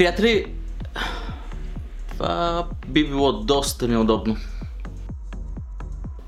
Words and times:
Приятели! 0.00 0.46
Това 2.12 2.66
би 2.88 3.08
било 3.08 3.32
доста 3.32 3.88
неудобно. 3.88 4.36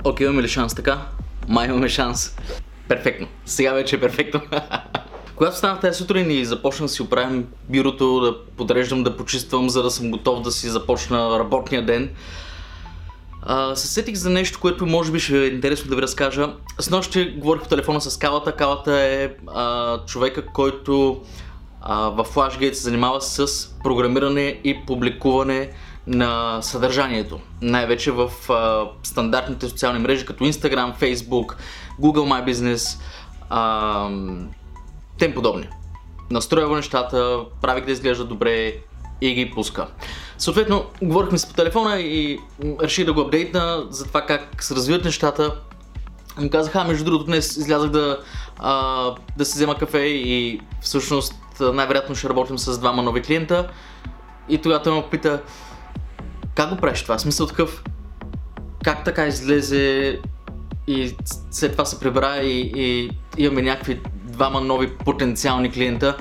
Окей, 0.05 0.27
имаме 0.27 0.43
ли 0.43 0.49
шанс 0.49 0.75
така? 0.75 1.07
Май 1.49 1.69
имаме 1.69 1.89
шанс. 1.89 2.37
Перфектно. 2.89 3.27
Сега 3.47 3.73
вече 3.73 3.97
е 3.97 4.01
перфектно. 4.01 4.41
Когато 5.37 5.57
станах 5.57 5.81
тази 5.81 5.99
сутрин 5.99 6.31
и 6.31 6.45
започна 6.45 6.87
да 6.87 6.93
си 6.93 7.03
оправим 7.03 7.47
бюрото, 7.69 8.21
да 8.21 8.45
подреждам, 8.57 9.03
да 9.03 9.17
почиствам, 9.17 9.71
за 9.71 9.83
да 9.83 9.91
съм 9.91 10.11
готов 10.11 10.43
да 10.43 10.53
си 10.53 10.69
започна 10.69 11.39
работния 11.39 11.87
ден, 11.87 12.11
а, 13.43 13.77
се 13.77 13.87
сетих 13.87 14.15
за 14.15 14.31
нещо, 14.31 14.59
което 14.61 14.87
може 14.87 15.13
би 15.13 15.21
ще 15.21 15.45
е 15.45 15.47
интересно 15.47 15.91
да 15.91 15.97
ви 15.97 16.03
разкажа. 16.03 16.55
С 16.79 16.91
нощи 16.91 17.35
говорих 17.37 17.63
по 17.63 17.69
телефона 17.69 18.01
с 18.01 18.19
Калата. 18.19 18.53
Калата 18.53 19.01
е 19.01 19.31
а, 19.47 19.99
човека, 20.07 20.47
който 20.47 21.23
в 21.89 22.27
FlashGate 22.35 22.73
се 22.73 22.83
занимава 22.83 23.21
с 23.21 23.47
програмиране 23.85 24.61
и 24.65 24.87
публикуване 24.87 25.71
на 26.07 26.63
съдържанието. 26.63 27.41
Най-вече 27.63 28.11
в 28.11 28.31
а, 28.51 28.87
стандартните 29.03 29.69
социални 29.69 29.99
мрежи, 29.99 30.27
като 30.27 30.45
Instagram, 30.45 30.99
Facebook, 31.01 31.55
Google 32.01 32.29
My 32.29 32.53
Business, 32.53 33.01
а, 33.51 34.11
тем 35.19 35.35
подобни. 35.35 35.69
Настройва 36.31 36.77
нещата, 36.77 37.41
прави 37.63 37.81
ги 37.81 37.87
да 37.87 37.93
изглежда 37.93 38.25
добре 38.25 38.73
и 39.21 39.35
ги 39.35 39.51
пуска. 39.51 39.87
Съответно, 40.39 40.85
говорихме 41.03 41.39
си 41.39 41.49
по 41.49 41.55
телефона 41.55 42.01
и 42.01 42.39
реших 42.83 43.05
да 43.05 43.13
го 43.13 43.21
апдейтна 43.21 43.87
за 43.91 44.05
това 44.05 44.27
как 44.27 44.63
се 44.63 44.75
развиват 44.75 45.05
нещата. 45.05 45.55
Му 46.39 46.51
казах, 46.51 46.77
а 46.77 46.85
между 46.85 47.05
другото 47.05 47.25
днес 47.25 47.57
излязах 47.57 47.91
да, 47.91 48.19
а, 48.59 49.15
да 49.37 49.45
си 49.45 49.53
взема 49.55 49.75
кафе 49.75 49.99
и 49.99 50.61
всъщност 50.81 51.42
най-вероятно 51.61 52.15
ще 52.15 52.29
работим 52.29 52.59
с 52.59 52.79
двама 52.79 53.03
нови 53.03 53.23
клиента. 53.23 53.69
И 54.49 54.59
тогава 54.59 54.83
той 54.83 54.95
ме 54.95 55.05
пита, 55.11 55.43
как 56.55 56.71
го 56.71 56.77
правиш 56.77 57.03
това? 57.03 57.19
Смисъл 57.19 57.47
такъв, 57.47 57.85
как 58.85 59.05
така 59.05 59.27
излезе 59.27 60.19
и 60.87 61.17
след 61.51 61.73
това 61.73 61.85
се 61.85 62.01
прибра 62.01 62.37
и, 62.37 62.73
и 62.77 63.11
имаме 63.39 63.63
някакви 63.63 64.01
двама 64.25 64.61
нови 64.61 64.97
потенциални 64.97 65.73
клиента. 65.73 66.17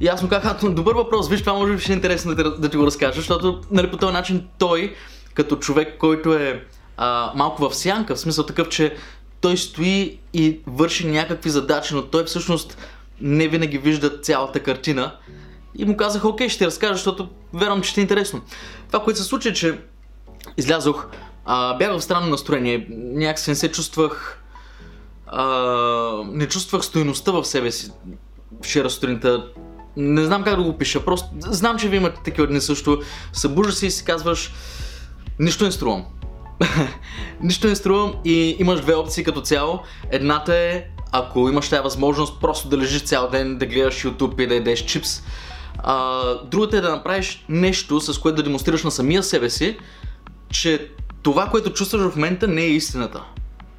И 0.00 0.08
аз 0.08 0.22
му 0.22 0.28
казах, 0.28 0.64
добър 0.64 0.94
въпрос, 0.94 1.28
виж, 1.28 1.40
това 1.40 1.52
може 1.52 1.72
би 1.72 1.80
ще 1.80 1.92
е 1.92 1.96
интересно 1.96 2.34
да, 2.34 2.56
да 2.56 2.68
ти 2.68 2.76
го 2.76 2.86
разкажа, 2.86 3.12
защото 3.12 3.60
нали, 3.70 3.90
по 3.90 3.96
този 3.96 4.12
начин 4.12 4.46
той, 4.58 4.94
като 5.34 5.56
човек, 5.56 5.98
който 5.98 6.34
е 6.34 6.64
а, 6.96 7.32
малко 7.34 7.68
в 7.68 7.74
сянка, 7.74 8.14
в 8.14 8.20
смисъл 8.20 8.46
такъв, 8.46 8.68
че 8.68 8.96
той 9.40 9.56
стои 9.56 10.18
и 10.32 10.60
върши 10.66 11.06
някакви 11.06 11.50
задачи, 11.50 11.94
но 11.94 12.02
той 12.02 12.24
всъщност 12.24 12.78
не 13.20 13.48
винаги 13.48 13.78
вижда 13.78 14.18
цялата 14.20 14.60
картина. 14.60 15.16
И 15.78 15.84
му 15.84 15.96
казах, 15.96 16.24
окей, 16.24 16.48
ще 16.48 16.58
ти 16.58 16.66
разкажа, 16.66 16.94
защото 16.94 17.28
вярвам, 17.52 17.82
че 17.82 17.90
ще 17.90 18.00
е 18.00 18.02
интересно. 18.02 18.40
Това, 18.86 19.04
което 19.04 19.18
се 19.18 19.24
случи, 19.24 19.48
е, 19.48 19.52
че 19.52 19.78
излязох, 20.56 21.06
а, 21.44 21.74
бях 21.74 21.92
в 21.92 22.00
странно 22.00 22.26
настроение, 22.26 22.86
някакси 22.90 23.50
не 23.50 23.56
се 23.56 23.72
чувствах, 23.72 24.42
а, 25.26 25.44
не 26.26 26.48
чувствах 26.48 26.84
стоеността 26.84 27.32
в 27.32 27.44
себе 27.44 27.72
си 27.72 27.90
вчера 28.62 28.90
сутринта. 28.90 29.46
Не 29.96 30.24
знам 30.24 30.44
как 30.44 30.56
да 30.56 30.62
го 30.62 30.78
пиша, 30.78 31.04
просто 31.04 31.28
знам, 31.38 31.78
че 31.78 31.88
ви 31.88 31.96
имате 31.96 32.20
такива 32.24 32.46
дни 32.46 32.60
също. 32.60 33.02
Събуждаш 33.32 33.74
се 33.74 33.86
и 33.86 33.90
си 33.90 34.04
казваш, 34.04 34.54
нищо 35.38 35.64
не 35.64 35.72
струвам. 35.72 36.04
нищо 37.40 37.66
не 37.66 37.76
струвам 37.76 38.14
и 38.24 38.56
имаш 38.58 38.80
две 38.80 38.94
опции 38.94 39.24
като 39.24 39.40
цяло. 39.40 39.80
Едната 40.10 40.54
е 40.54 40.84
ако 41.12 41.48
имаш 41.48 41.68
тази 41.68 41.82
възможност 41.82 42.40
просто 42.40 42.68
да 42.68 42.78
лежиш 42.78 43.02
цял 43.02 43.28
ден, 43.30 43.58
да 43.58 43.66
гледаш 43.66 44.04
YouTube 44.04 44.42
и 44.42 44.46
да 44.46 44.54
ядеш 44.54 44.84
чипс. 44.84 45.22
А, 45.78 46.22
другата 46.44 46.76
е 46.76 46.80
да 46.80 46.90
направиш 46.90 47.44
нещо, 47.48 48.00
с 48.00 48.18
което 48.18 48.36
да 48.36 48.42
демонстрираш 48.42 48.84
на 48.84 48.90
самия 48.90 49.22
себе 49.22 49.50
си, 49.50 49.78
че 50.50 50.90
това, 51.22 51.46
което 51.46 51.72
чувстваш 51.72 52.02
в 52.02 52.16
момента 52.16 52.48
не 52.48 52.62
е 52.62 52.68
истината. 52.68 53.22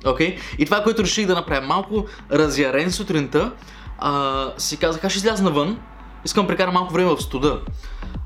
Okay? 0.03 0.37
И 0.57 0.65
това, 0.65 0.83
което 0.83 1.03
реших 1.03 1.27
да 1.27 1.35
направя 1.35 1.67
малко 1.67 2.05
разярен 2.31 2.91
сутринта, 2.91 3.51
а, 3.99 4.45
си 4.57 4.77
казах, 4.77 5.03
аз 5.03 5.11
ще 5.11 5.17
изляза 5.17 5.43
навън, 5.43 5.79
искам 6.25 6.43
да 6.43 6.47
прекарам 6.47 6.73
малко 6.73 6.93
време 6.93 7.15
в 7.15 7.21
студа. 7.21 7.59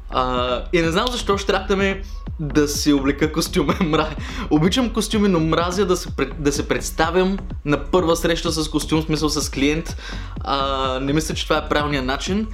А, 0.10 0.64
и 0.74 0.82
не 0.82 0.92
знам 0.92 1.08
защо 1.12 1.38
ще 1.38 1.48
трябва 1.48 1.68
да 1.68 1.78
ме 1.78 2.02
да 2.42 2.68
си 2.68 2.94
облека 2.94 3.32
костюма. 3.32 3.76
Обичам 4.50 4.90
костюми, 4.90 5.28
но 5.28 5.40
мразя 5.40 5.86
да 5.86 5.98
се, 5.98 6.10
да 6.40 6.52
се 6.52 6.68
представям 6.68 7.38
на 7.66 7.86
първа 7.86 8.16
среща 8.16 8.52
с 8.52 8.70
костюм, 8.70 9.02
в 9.02 9.06
смисъл 9.06 9.30
с 9.30 9.52
клиент. 9.52 9.98
А, 10.40 11.00
не 11.00 11.14
мисля, 11.14 11.36
че 11.36 11.44
това 11.44 11.58
е 11.58 11.70
правилният 11.70 12.06
начин, 12.06 12.48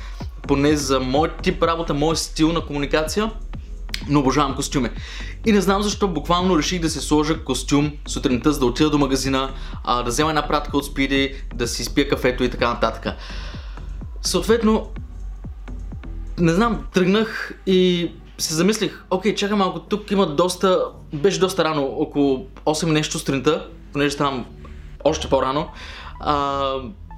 поне 0.47 0.77
за 0.77 0.99
мой 0.99 1.29
тип 1.41 1.63
работа, 1.63 1.93
мой 1.93 2.15
стил 2.15 2.51
на 2.51 2.61
комуникация. 2.61 3.31
Но 4.09 4.19
обожавам 4.19 4.55
костюми. 4.55 4.89
И 5.45 5.51
не 5.51 5.61
знам 5.61 5.81
защо 5.81 6.07
буквално 6.07 6.57
реших 6.57 6.81
да 6.81 6.89
си 6.89 6.99
сложа 6.99 7.43
костюм 7.43 7.91
сутринта, 8.07 8.53
за 8.53 8.59
да 8.59 8.65
отида 8.65 8.89
до 8.89 8.97
магазина, 8.97 9.51
а, 9.83 10.03
да 10.03 10.09
взема 10.09 10.29
една 10.29 10.47
пратка 10.47 10.77
от 10.77 10.85
спиди, 10.85 11.35
да 11.55 11.67
си 11.67 11.83
спия 11.83 12.09
кафето 12.09 12.43
и 12.43 12.49
така 12.49 12.69
нататък. 12.69 13.15
Съответно, 14.21 14.89
не 16.39 16.53
знам, 16.53 16.83
тръгнах 16.93 17.53
и 17.65 18.11
се 18.37 18.53
замислих, 18.53 19.03
окей, 19.09 19.35
чакай 19.35 19.57
малко, 19.57 19.79
тук 19.79 20.11
има 20.11 20.27
доста, 20.27 20.85
беше 21.13 21.39
доста 21.39 21.63
рано, 21.63 21.85
около 21.85 22.47
8 22.65 22.85
нещо 22.85 23.19
сутринта, 23.19 23.67
понеже 23.93 24.11
ставам 24.11 24.45
още 25.03 25.29
по-рано, 25.29 25.67
а, 26.19 26.73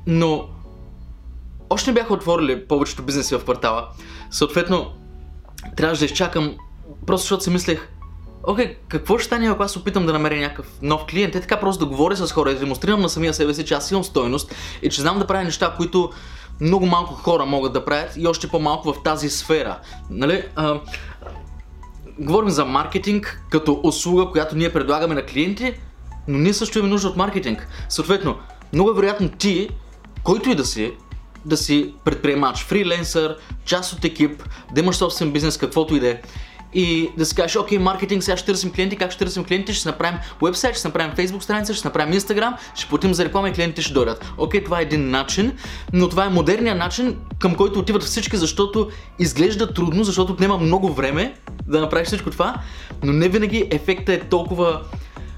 но 0.08 0.50
още 1.70 1.90
не 1.90 1.94
бяха 1.94 2.14
отворили 2.14 2.68
повечето 2.68 3.04
бизнеси 3.04 3.36
в 3.36 3.44
квартала. 3.44 3.88
Съответно, 4.32 4.92
трябваше 5.78 6.00
да 6.00 6.06
изчакам, 6.06 6.56
просто 7.06 7.24
защото 7.24 7.44
си 7.44 7.50
мислех, 7.50 7.90
окей, 8.44 8.78
какво 8.88 9.18
ще 9.18 9.26
стане, 9.26 9.50
ако 9.50 9.64
аз 9.64 9.78
опитам 9.78 10.06
да 10.06 10.14
намеря 10.14 10.36
някакъв 10.36 10.68
нов 10.82 11.06
клиент? 11.06 11.36
Е 11.36 11.42
така 11.42 11.60
просто 11.60 11.86
да 11.86 11.92
говоря 11.92 12.16
с 12.16 12.32
хора 12.32 12.52
и 12.52 12.54
да 12.54 12.60
демонстрирам 12.60 13.02
на 13.02 13.10
самия 13.10 13.34
себе 13.34 13.54
си, 13.54 13.66
че 13.66 13.74
аз 13.74 13.92
имам 13.92 14.04
стойност 14.04 14.56
и 14.82 14.90
че 14.90 15.02
знам 15.02 15.20
да 15.20 15.28
правя 15.28 15.44
неща, 15.44 15.74
които 15.78 16.12
много 16.62 16.86
малко 16.86 17.14
хора 17.14 17.46
могат 17.46 17.74
да 17.74 17.86
правят 17.86 18.14
и 18.18 18.28
още 18.28 18.48
по-малко 18.48 18.94
в 18.94 19.04
тази 19.04 19.30
сфера. 19.30 19.80
Нали? 20.10 20.44
А, 20.56 20.80
говорим 22.20 22.50
за 22.50 22.66
маркетинг 22.66 23.42
като 23.50 23.80
услуга, 23.84 24.32
която 24.32 24.56
ние 24.56 24.74
предлагаме 24.74 25.16
на 25.16 25.26
клиенти, 25.26 25.74
но 26.28 26.38
ние 26.38 26.54
също 26.54 26.80
имаме 26.80 26.92
нужда 26.92 27.08
от 27.08 27.18
маркетинг. 27.18 27.68
Съответно, 27.90 28.36
много 28.74 28.92
е 28.92 28.94
вероятно 28.94 29.30
ти, 29.30 29.70
който 30.24 30.50
и 30.50 30.56
да 30.56 30.66
си, 30.66 30.94
да 31.46 31.58
си 31.58 31.94
предприемач, 32.06 32.64
фриленсър, 32.64 33.38
част 33.66 33.94
от 33.94 34.06
екип, 34.06 34.44
да 34.74 34.82
имаш 34.82 34.96
собствен 34.96 35.32
бизнес, 35.32 35.58
каквото 35.58 35.96
и 35.96 36.00
да 36.00 36.10
е 36.10 36.22
и 36.74 37.12
да 37.18 37.26
си 37.26 37.36
кажеш, 37.36 37.56
окей, 37.56 37.78
маркетинг, 37.78 38.24
сега 38.24 38.38
ще 38.38 38.46
търсим 38.46 38.72
клиенти, 38.72 38.96
как 38.96 39.12
ще 39.12 39.26
търсим 39.26 39.44
клиенти, 39.44 39.74
ще 39.74 39.90
направим 39.90 40.20
вебсайт, 40.42 40.78
ще 40.78 40.88
направим 40.88 41.16
Facebook 41.16 41.40
страница, 41.40 41.74
ще 41.74 41.88
направим 41.88 42.20
Instagram, 42.20 42.54
ще 42.76 42.90
платим 42.90 43.14
за 43.14 43.26
реклама 43.26 43.50
и 43.50 43.54
клиентите 43.54 43.82
ще 43.82 43.94
дойдат. 43.94 44.32
Окей, 44.38 44.64
това 44.64 44.80
е 44.80 44.84
един 44.84 45.10
начин, 45.10 45.58
но 45.94 46.10
това 46.10 46.26
е 46.26 46.30
модерният 46.30 46.78
начин, 46.78 47.18
към 47.40 47.56
който 47.56 47.80
отиват 47.80 48.04
всички, 48.04 48.38
защото 48.38 48.90
изглежда 49.20 49.74
трудно, 49.74 50.04
защото 50.04 50.34
отнема 50.34 50.58
много 50.58 50.94
време 50.94 51.34
да 51.68 51.82
направиш 51.82 52.08
всичко 52.08 52.32
това, 52.32 52.56
но 53.04 53.14
не 53.14 53.30
винаги 53.30 53.68
ефектът 53.72 54.10
е 54.10 54.20
толкова 54.20 54.82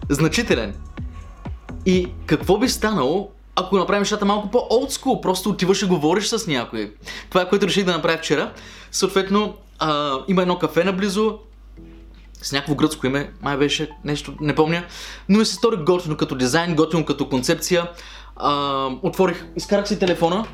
значителен. 0.09 0.75
И 1.85 2.07
какво 2.25 2.57
би 2.57 2.69
станало, 2.69 3.29
ако 3.55 3.77
направим 3.77 4.01
нещата 4.01 4.25
малко 4.25 4.51
по-олдскул, 4.51 5.21
просто 5.21 5.49
отиваш 5.49 5.81
и 5.81 5.85
говориш 5.85 6.25
с 6.25 6.47
някой. 6.47 6.93
Това 7.29 7.41
е 7.41 7.49
което 7.49 7.67
реших 7.67 7.85
да 7.85 7.91
направя 7.91 8.17
вчера. 8.17 8.51
Съответно, 8.91 9.53
а, 9.81 10.19
има 10.27 10.41
едно 10.41 10.59
кафе 10.59 10.83
наблизо, 10.83 11.39
с 12.41 12.51
някакво 12.51 12.75
гръцко 12.75 13.07
име, 13.07 13.31
май 13.41 13.57
беше 13.57 13.89
нещо, 14.03 14.33
не 14.41 14.55
помня, 14.55 14.83
но 15.29 15.39
ми 15.39 15.45
се 15.45 15.55
стори 15.55 15.77
готино 15.77 16.17
като 16.17 16.35
дизайн, 16.35 16.75
готино 16.75 17.05
като 17.05 17.29
концепция. 17.29 17.89
А, 18.35 18.87
отворих, 19.01 19.45
изкарах 19.55 19.87
си 19.87 19.99
телефона, 19.99 20.45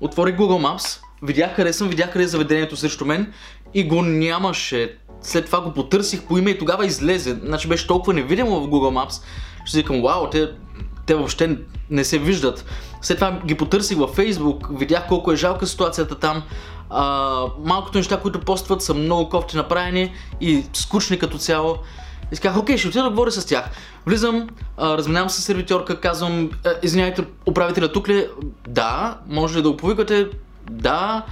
отворих 0.00 0.36
Google 0.36 0.66
Maps, 0.66 1.00
видях 1.22 1.56
къде 1.56 1.72
съм, 1.72 1.88
видях 1.88 2.12
къде 2.12 2.24
е 2.24 2.28
заведението 2.28 2.76
срещу 2.76 3.04
мен 3.04 3.32
и 3.74 3.88
го 3.88 4.02
нямаше. 4.02 4.98
След 5.22 5.46
това 5.46 5.60
го 5.60 5.72
потърсих 5.72 6.22
по 6.22 6.38
име 6.38 6.50
и 6.50 6.58
тогава 6.58 6.86
излезе. 6.86 7.38
Значи 7.44 7.68
беше 7.68 7.86
толкова 7.86 8.14
невидимо 8.14 8.60
в 8.60 8.68
Google 8.68 9.04
Maps, 9.04 9.22
че 9.66 9.72
си 9.72 9.78
викам, 9.78 10.02
вау, 10.02 10.30
те, 10.30 10.50
те 11.06 11.14
въобще 11.14 11.58
не 11.90 12.04
се 12.04 12.18
виждат. 12.18 12.64
След 13.02 13.16
това 13.16 13.40
ги 13.46 13.54
потърсих 13.54 13.98
във 13.98 14.16
Facebook, 14.16 14.78
видях 14.78 15.08
колко 15.08 15.32
е 15.32 15.36
жалка 15.36 15.66
ситуацията 15.66 16.14
там. 16.14 16.42
А, 16.90 17.44
малкото 17.64 17.98
неща, 17.98 18.20
които 18.20 18.40
постват 18.40 18.82
са 18.82 18.94
много 18.94 19.28
кофти 19.28 19.56
направени 19.56 20.12
и 20.40 20.64
скучни 20.72 21.18
като 21.18 21.38
цяло. 21.38 21.76
И 22.32 22.36
казах, 22.36 22.58
окей, 22.58 22.78
ще 22.78 22.88
отида 22.88 23.04
да 23.04 23.10
говоря 23.10 23.30
с 23.30 23.46
тях. 23.46 23.70
Влизам, 24.06 24.48
а, 24.76 24.96
разминавам 24.98 25.30
с 25.30 25.42
сервитьорка, 25.42 26.00
казвам, 26.00 26.50
«Е, 26.66 26.68
извинявайте, 26.82 27.24
управителя 27.46 27.92
тук 27.92 28.08
ли? 28.08 28.18
Е?» 28.18 28.28
да, 28.68 29.18
може 29.28 29.58
ли 29.58 29.62
да 29.62 29.70
го 29.70 29.76
повикате? 29.76 30.28
Да. 30.70 31.22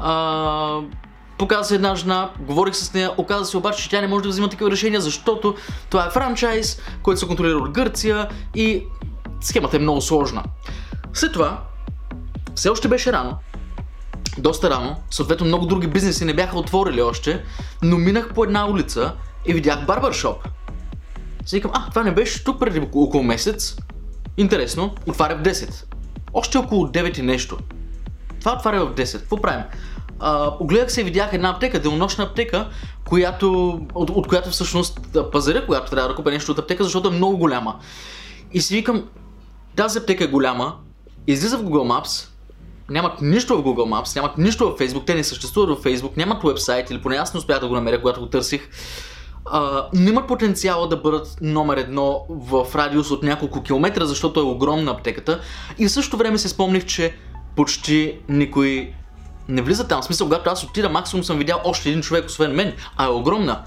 А, 0.00 0.80
показа 1.38 1.64
се 1.64 1.74
една 1.74 1.94
жена, 1.94 2.30
говорих 2.40 2.74
с 2.74 2.94
нея, 2.94 3.10
оказа 3.16 3.44
се 3.44 3.56
обаче, 3.56 3.82
че 3.82 3.90
тя 3.90 4.00
не 4.00 4.08
може 4.08 4.22
да 4.22 4.28
взима 4.28 4.48
такива 4.48 4.70
решения, 4.70 5.00
защото 5.00 5.54
това 5.90 6.06
е 6.06 6.10
франчайз, 6.10 6.80
който 7.02 7.20
се 7.20 7.26
контролира 7.26 7.56
от 7.56 7.70
Гърция 7.70 8.28
и 8.54 8.82
схемата 9.40 9.76
е 9.76 9.80
много 9.80 10.00
сложна. 10.00 10.42
След 11.12 11.32
това, 11.32 11.62
все 12.54 12.68
още 12.68 12.88
беше 12.88 13.12
рано, 13.12 13.38
доста 14.38 14.70
рано, 14.70 14.96
съответно 15.10 15.46
много 15.46 15.66
други 15.66 15.86
бизнеси 15.86 16.24
не 16.24 16.34
бяха 16.34 16.58
отворили 16.58 17.02
още, 17.02 17.44
но 17.82 17.96
минах 17.96 18.34
по 18.34 18.44
една 18.44 18.70
улица 18.70 19.12
и 19.46 19.54
видях 19.54 19.86
барбаршоп. 19.86 20.48
Си 21.46 21.56
викам, 21.56 21.70
а, 21.74 21.90
това 21.90 22.02
не 22.02 22.14
беше 22.14 22.44
тук 22.44 22.60
преди 22.60 22.80
около 22.94 23.22
месец. 23.22 23.76
Интересно, 24.36 24.94
отваря 25.06 25.36
в 25.36 25.42
10. 25.42 25.84
Още 26.34 26.58
около 26.58 26.86
9 26.86 27.18
и 27.18 27.22
нещо. 27.22 27.58
Това 28.40 28.52
отваря 28.52 28.86
в 28.86 28.94
10. 28.94 29.18
Какво 29.18 29.36
правим? 29.36 29.64
А, 30.20 30.52
огледах 30.60 30.92
се 30.92 31.00
и 31.00 31.04
видях 31.04 31.32
една 31.32 31.50
аптека, 31.50 31.80
денонощна 31.80 32.24
аптека, 32.24 32.68
която, 33.08 33.80
от, 33.94 34.10
от 34.10 34.28
която 34.28 34.50
всъщност 34.50 35.00
пазаря, 35.32 35.66
която 35.66 35.90
трябва 35.90 36.08
да 36.08 36.14
купя 36.14 36.30
нещо 36.30 36.52
от 36.52 36.58
аптека, 36.58 36.84
защото 36.84 37.08
е 37.08 37.12
много 37.12 37.36
голяма. 37.36 37.80
И 38.52 38.60
си 38.60 38.74
викам, 38.74 39.04
тази 39.76 39.98
аптека 39.98 40.24
е 40.24 40.26
голяма, 40.26 40.76
излиза 41.26 41.58
в 41.58 41.62
Google 41.62 42.02
Maps, 42.02 42.28
нямат 42.90 43.20
нищо 43.20 43.58
в 43.58 43.62
Google 43.62 44.02
Maps, 44.02 44.16
нямат 44.16 44.38
нищо 44.38 44.70
в 44.70 44.78
Facebook, 44.78 45.06
те 45.06 45.14
не 45.14 45.24
съществуват 45.24 45.78
в 45.78 45.84
Facebook, 45.84 46.16
нямат 46.16 46.42
вебсайт 46.42 46.90
или 46.90 47.02
поне 47.02 47.16
аз 47.16 47.34
не 47.34 47.38
успях 47.38 47.60
да 47.60 47.68
го 47.68 47.74
намеря, 47.74 48.00
когато 48.00 48.20
го 48.20 48.26
търсих. 48.26 48.68
Но 49.94 50.08
имат 50.08 50.26
потенциала 50.26 50.88
да 50.88 50.96
бъдат 50.96 51.36
номер 51.40 51.76
едно 51.76 52.26
в 52.28 52.66
радиус 52.74 53.10
от 53.10 53.22
няколко 53.22 53.62
километра, 53.62 54.04
защото 54.04 54.40
е 54.40 54.42
огромна 54.42 54.90
аптеката. 54.90 55.40
И 55.78 55.86
в 55.86 55.92
същото 55.92 56.16
време 56.16 56.38
се 56.38 56.48
спомних, 56.48 56.84
че 56.84 57.14
почти 57.56 58.18
никой 58.28 58.92
не 59.48 59.62
влиза 59.62 59.88
там. 59.88 60.02
В 60.02 60.04
смисъл, 60.04 60.26
когато 60.26 60.50
аз 60.50 60.64
отида, 60.64 60.88
максимум 60.88 61.24
съм 61.24 61.38
видял 61.38 61.60
още 61.64 61.88
един 61.88 62.02
човек, 62.02 62.26
освен 62.26 62.54
мен, 62.54 62.72
а 62.96 63.04
е 63.04 63.08
огромна. 63.08 63.62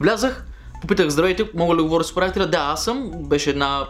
Влязах, 0.00 0.46
попитах, 0.80 1.08
здравейте, 1.08 1.50
мога 1.54 1.74
ли 1.74 1.76
да 1.76 1.82
говоря 1.82 2.04
с 2.04 2.12
управителя? 2.12 2.46
Да, 2.46 2.58
аз 2.58 2.84
съм. 2.84 3.10
Беше 3.14 3.50
една 3.50 3.86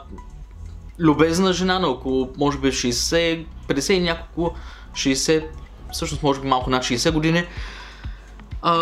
любезна 0.98 1.52
жена 1.52 1.78
на 1.78 1.88
около, 1.88 2.30
може 2.38 2.58
би 2.58 2.68
60, 2.68 3.46
50 3.68 3.92
и 3.92 4.00
няколко, 4.00 4.56
60, 4.92 5.44
всъщност 5.92 6.22
може 6.22 6.40
би 6.40 6.48
малко 6.48 6.70
над 6.70 6.84
60 6.84 7.12
години. 7.12 7.44
А, 8.66 8.74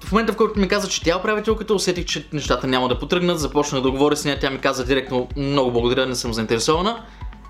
в 0.00 0.12
момента, 0.12 0.32
в 0.32 0.36
който 0.36 0.60
ми 0.60 0.68
каза, 0.68 0.88
че 0.88 1.02
тя 1.02 1.12
е 1.12 1.16
управителката, 1.16 1.74
усетих, 1.74 2.04
че 2.04 2.28
нещата 2.32 2.66
няма 2.66 2.88
да 2.88 2.98
потръгнат. 2.98 3.40
Започнах 3.40 3.82
да 3.82 3.90
говоря 3.90 4.16
с 4.16 4.24
нея. 4.24 4.38
Тя 4.40 4.50
ми 4.50 4.58
каза 4.58 4.84
директно, 4.84 5.28
много 5.36 5.72
благодаря, 5.72 6.06
не 6.06 6.14
съм 6.14 6.32
заинтересована. 6.32 7.04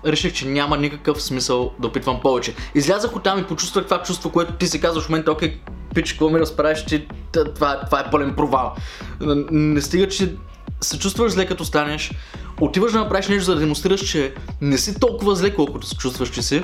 Реших, 0.05 0.33
че 0.33 0.47
няма 0.47 0.77
никакъв 0.77 1.21
смисъл 1.21 1.73
да 1.79 1.87
опитвам 1.87 2.21
повече. 2.21 2.55
Излязах 2.75 3.15
от 3.15 3.23
там 3.23 3.39
и 3.39 3.43
почувствах 3.43 3.85
това 3.85 4.03
чувство, 4.03 4.31
което 4.31 4.53
ти 4.53 4.67
си 4.67 4.81
казваш 4.81 5.03
в 5.03 5.09
момента, 5.09 5.31
окей, 5.31 5.57
пич, 5.95 6.11
какво 6.11 6.29
ми 6.29 6.39
разправиш, 6.39 6.85
че 6.85 7.07
това, 7.55 7.85
това 7.85 7.99
е 7.99 8.11
пълен 8.11 8.35
провал. 8.35 8.75
Не 9.51 9.81
стига, 9.81 10.07
че 10.07 10.35
се 10.81 10.99
чувстваш 10.99 11.31
зле 11.31 11.45
като 11.45 11.65
станеш, 11.65 12.11
отиваш 12.61 12.91
да 12.91 12.99
направиш 12.99 13.27
нещо, 13.27 13.43
за 13.45 13.53
да 13.53 13.59
демонстрираш, 13.59 14.09
че 14.09 14.33
не 14.61 14.77
си 14.77 14.99
толкова 14.99 15.35
зле, 15.35 15.55
колкото 15.55 15.87
се 15.87 15.97
чувстваш, 15.97 16.29
че 16.29 16.41
си. 16.41 16.63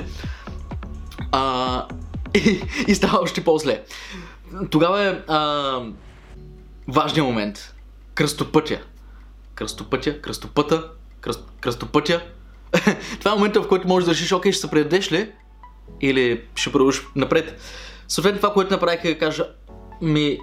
А, 1.32 1.86
и, 2.34 2.62
и 2.88 2.94
става 2.94 3.18
още 3.22 3.44
по-зле. 3.44 3.82
Тогава 4.70 5.04
е 5.04 5.18
а, 5.28 5.80
важният 6.88 7.26
момент. 7.26 7.74
Кръстопътя. 8.14 8.80
Кръстопътя, 9.54 10.20
кръстопъта, 10.20 10.84
кръст, 11.20 11.44
кръстопътя. 11.60 12.22
Това 13.18 13.32
е 13.32 13.34
момента, 13.34 13.62
в 13.62 13.68
който 13.68 13.88
можеш 13.88 14.06
да 14.06 14.12
решиш, 14.12 14.32
окей, 14.32 14.52
ще 14.52 14.60
се 14.60 14.70
предадеш 14.70 15.12
ли? 15.12 15.32
Или 16.00 16.42
ще 16.54 16.72
продължиш 16.72 17.02
напред. 17.16 17.60
Съответно 18.08 18.40
това, 18.40 18.52
което 18.52 18.72
направих 18.72 19.04
е 19.04 19.08
да 19.08 19.18
кажа, 19.18 19.46
ми 20.00 20.38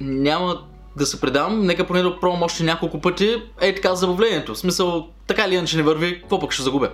няма 0.00 0.64
да 0.96 1.06
се 1.06 1.20
предам, 1.20 1.66
нека 1.66 1.86
поне 1.86 2.02
да 2.02 2.20
пробвам 2.20 2.42
още 2.42 2.64
няколко 2.64 3.00
пъти, 3.00 3.42
е 3.60 3.74
така 3.74 3.94
забавлението. 3.94 4.54
В 4.54 4.58
смисъл, 4.58 5.08
така 5.26 5.44
или 5.44 5.54
иначе 5.54 5.76
не 5.76 5.82
върви, 5.82 6.20
какво 6.20 6.40
пък 6.40 6.52
ще 6.52 6.62
загубя. 6.62 6.90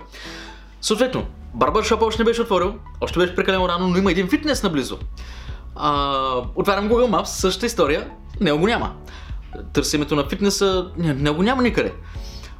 Съответно, 0.81 1.25
барбаршопа 1.53 2.05
още 2.05 2.21
не 2.21 2.25
беше 2.25 2.41
отворил, 2.41 2.73
още 3.01 3.19
беше 3.19 3.35
прекалено 3.35 3.69
рано, 3.69 3.87
но 3.87 3.97
има 3.97 4.11
един 4.11 4.29
фитнес 4.29 4.63
наблизо. 4.63 4.97
А, 5.75 6.15
отварям 6.55 6.89
Google 6.89 7.09
Maps, 7.09 7.25
същата 7.25 7.65
история, 7.65 8.09
него 8.39 8.59
го 8.59 8.67
няма. 8.67 8.93
Търсимето 9.73 10.15
на 10.15 10.29
фитнеса, 10.29 10.91
не, 10.97 11.13
не 11.13 11.29
го 11.29 11.43
няма 11.43 11.63
никъде. 11.63 11.93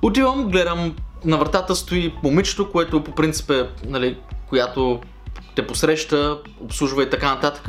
Отивам, 0.01 0.49
гледам, 0.49 0.95
на 1.25 1.37
вратата 1.37 1.75
стои 1.75 2.13
момичето, 2.23 2.71
което 2.71 3.03
по 3.03 3.11
принцип 3.11 3.49
е, 3.49 3.69
нали, 3.85 4.17
която 4.49 4.99
те 5.55 5.67
посреща, 5.67 6.39
обслужва 6.59 7.03
и 7.03 7.09
така 7.09 7.33
нататък. 7.35 7.67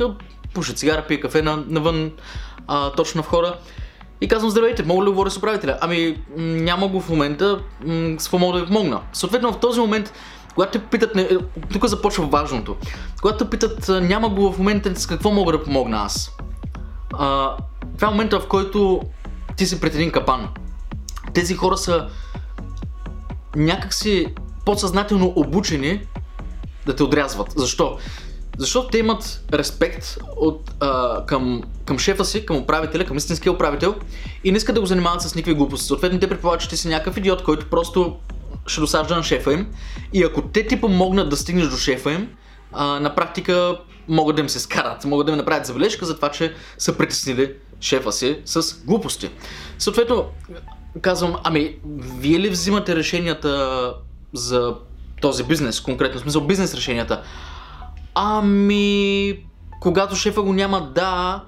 Пуша 0.53 0.73
цигара, 0.73 1.05
пие 1.07 1.19
кафе 1.19 1.41
навън, 1.41 2.11
а, 2.67 2.91
точно 2.91 3.19
на 3.19 3.21
входа. 3.23 3.57
И 4.21 4.27
казвам, 4.27 4.51
здравейте, 4.51 4.83
мога 4.83 5.01
ли 5.01 5.05
да 5.05 5.11
говоря 5.11 5.31
с 5.31 5.37
управителя? 5.37 5.77
Ами, 5.81 6.17
няма 6.37 6.87
го 6.87 7.01
в 7.01 7.09
момента, 7.09 7.59
м- 7.85 8.15
с 8.19 8.23
какво 8.23 8.39
мога 8.39 8.53
да 8.53 8.65
ви 8.65 8.67
помогна? 8.67 9.01
Съответно, 9.13 9.53
в 9.53 9.59
този 9.59 9.79
момент, 9.79 10.13
когато 10.55 10.71
те 10.71 10.85
питат, 10.85 11.15
не, 11.15 11.29
тук 11.73 11.85
започва 11.85 12.25
важното, 12.25 12.75
когато 13.21 13.45
те 13.45 13.49
питат, 13.49 13.89
няма 14.01 14.29
го 14.29 14.51
в 14.51 14.57
момента, 14.57 14.99
с 14.99 15.07
какво 15.07 15.31
мога 15.31 15.51
да 15.51 15.63
помогна 15.63 15.97
аз? 15.97 16.31
А, 17.13 17.55
това 17.95 18.07
е 18.07 18.11
момента, 18.11 18.39
в 18.39 18.47
който 18.47 19.01
ти 19.57 19.65
си 19.65 19.81
пред 19.81 19.95
един 19.95 20.11
капан. 20.11 20.49
Тези 21.33 21.55
хора 21.55 21.77
са 21.77 22.07
някакси 23.55 24.27
подсъзнателно 24.65 25.33
обучени 25.35 26.01
да 26.85 26.95
те 26.95 27.03
отрязват. 27.03 27.53
Защо? 27.55 27.97
Защото 28.57 28.87
те 28.87 28.97
имат 28.97 29.43
респект 29.53 30.17
от, 30.37 30.71
а, 30.79 31.25
към, 31.25 31.63
към 31.85 31.99
шефа 31.99 32.25
си, 32.25 32.45
към 32.45 32.57
управителя, 32.57 33.05
към 33.05 33.17
истинския 33.17 33.51
управител 33.51 33.95
и 34.43 34.51
не 34.51 34.57
искат 34.57 34.75
да 34.75 34.81
го 34.81 34.87
занимават 34.87 35.21
с 35.21 35.35
никакви 35.35 35.53
глупости. 35.53 35.87
Съответно, 35.87 36.19
те 36.19 36.29
предполагат, 36.29 36.61
че 36.61 36.69
ти 36.69 36.77
си 36.77 36.87
някакъв 36.87 37.17
идиот, 37.17 37.43
който 37.43 37.69
просто 37.69 38.15
ще 38.67 38.79
досажда 38.79 39.15
на 39.15 39.23
шефа 39.23 39.53
им. 39.53 39.67
И 40.13 40.23
ако 40.23 40.41
те 40.41 40.67
ти 40.67 40.81
помогнат 40.81 41.29
да 41.29 41.37
стигнеш 41.37 41.67
до 41.67 41.77
шефа 41.77 42.11
им, 42.11 42.29
а, 42.71 42.99
на 42.99 43.15
практика 43.15 43.77
могат 44.07 44.35
да 44.35 44.41
им 44.41 44.49
се 44.49 44.59
скарат, 44.59 45.05
могат 45.05 45.25
да 45.25 45.31
им 45.31 45.37
направят 45.37 45.65
забележка 45.65 46.05
за 46.05 46.15
това, 46.15 46.29
че 46.29 46.53
са 46.77 46.97
притеснили 46.97 47.53
шефа 47.81 48.11
си 48.11 48.39
с 48.45 48.85
глупости. 48.85 49.29
Съответно, 49.79 50.25
казвам, 51.01 51.35
ами, 51.43 51.75
вие 52.19 52.39
ли 52.39 52.49
взимате 52.49 52.95
решенията 52.95 53.93
за 54.33 54.75
този 55.21 55.43
бизнес, 55.43 55.81
конкретно, 55.81 56.19
смисъл 56.19 56.41
бизнес 56.41 56.73
решенията? 56.73 57.23
Ами, 58.15 59.39
когато 59.79 60.15
шефа 60.15 60.41
го 60.41 60.53
няма, 60.53 60.81
да. 60.81 61.43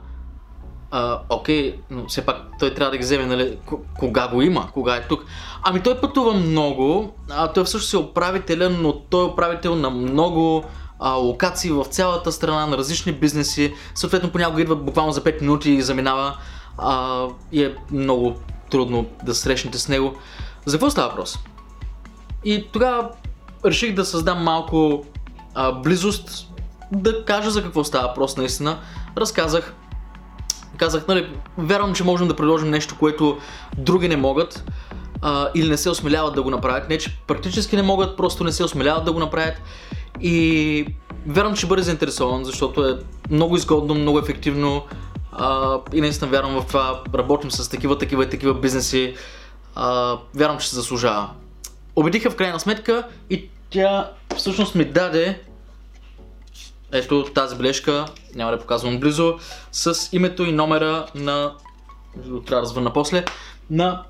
А, 0.91 1.21
окей, 1.29 1.75
но 1.89 2.05
все 2.07 2.25
пак 2.25 2.37
той 2.59 2.73
трябва 2.73 2.91
да 2.91 2.97
ги 2.97 3.03
вземе, 3.03 3.25
нали, 3.25 3.57
кога 3.99 4.27
го 4.27 4.41
има, 4.41 4.71
кога 4.73 4.95
е 4.95 5.07
тук. 5.07 5.25
Ами 5.63 5.81
той 5.83 6.01
пътува 6.01 6.33
много, 6.33 7.13
а 7.29 7.47
той 7.47 7.63
всъщност 7.63 7.93
е 7.93 7.97
управителя, 7.97 8.69
но 8.69 8.99
той 8.99 9.21
е 9.21 9.27
управител 9.27 9.75
на 9.75 9.89
много 9.89 10.63
а, 10.99 11.11
локации 11.11 11.71
в 11.71 11.85
цялата 11.85 12.31
страна, 12.31 12.65
на 12.65 12.77
различни 12.77 13.11
бизнеси. 13.11 13.73
Съответно 13.95 14.31
понякога 14.31 14.61
идва 14.61 14.75
буквално 14.75 15.11
за 15.11 15.23
5 15.23 15.41
минути 15.41 15.71
и 15.71 15.81
заминава 15.81 16.37
а, 16.77 17.23
и 17.51 17.63
е 17.63 17.75
много 17.91 18.35
трудно 18.71 19.05
да 19.23 19.35
срещнете 19.35 19.77
с 19.77 19.87
него. 19.87 20.13
За 20.65 20.77
какво 20.77 20.89
става 20.89 21.09
въпрос? 21.09 21.39
И 22.45 22.67
тогава 22.71 23.09
реших 23.65 23.95
да 23.95 24.05
създам 24.05 24.43
малко 24.43 25.05
а, 25.55 25.71
близост 25.71 26.54
да 26.91 27.25
кажа 27.25 27.51
за 27.51 27.63
какво 27.63 27.83
става 27.83 28.07
въпрос 28.07 28.37
наистина. 28.37 28.79
Разказах, 29.17 29.73
казах, 30.77 31.07
нали, 31.07 31.29
вярвам, 31.57 31.93
че 31.93 32.03
можем 32.03 32.27
да 32.27 32.35
предложим 32.35 32.69
нещо, 32.69 32.95
което 32.99 33.37
други 33.77 34.07
не 34.07 34.17
могат 34.17 34.63
а, 35.21 35.49
или 35.55 35.69
не 35.69 35.77
се 35.77 35.89
осмеляват 35.89 36.35
да 36.35 36.43
го 36.43 36.49
направят. 36.49 36.89
Не, 36.89 36.97
че 36.97 37.17
практически 37.27 37.75
не 37.75 37.81
могат, 37.81 38.17
просто 38.17 38.43
не 38.43 38.51
се 38.51 38.63
осмеляват 38.63 39.05
да 39.05 39.13
го 39.13 39.19
направят. 39.19 39.55
И 40.21 40.87
вярвам, 41.27 41.55
че 41.55 41.67
бъде 41.67 41.81
заинтересован, 41.81 42.43
защото 42.43 42.85
е 42.85 42.99
много 43.29 43.55
изгодно, 43.55 43.95
много 43.95 44.19
ефективно 44.19 44.83
а, 45.31 45.79
и 45.93 46.01
наистина 46.01 46.31
вярвам 46.31 46.61
в 46.61 46.65
това. 46.67 47.01
Работим 47.15 47.51
с 47.51 47.69
такива, 47.69 47.97
такива 47.97 48.23
и 48.23 48.29
такива 48.29 48.53
бизнеси. 48.53 49.15
А, 49.75 50.17
вярвам, 50.35 50.57
че 50.57 50.69
се 50.69 50.75
заслужава. 50.75 51.29
Убедиха 51.95 52.29
в 52.29 52.35
крайна 52.35 52.59
сметка 52.59 53.07
и 53.29 53.49
тя 53.69 54.11
всъщност 54.37 54.75
ми 54.75 54.85
даде 54.85 55.41
ето 56.97 57.23
тази 57.23 57.55
бележка, 57.55 58.05
няма 58.35 58.51
да 58.51 58.59
показвам 58.59 58.99
близо, 58.99 59.35
с 59.71 60.09
името 60.11 60.43
и 60.43 60.51
номера 60.51 61.05
на, 61.15 61.53
трябва 62.45 62.61
да 62.61 62.67
звънна 62.67 62.93
после, 62.93 63.25
на 63.69 64.03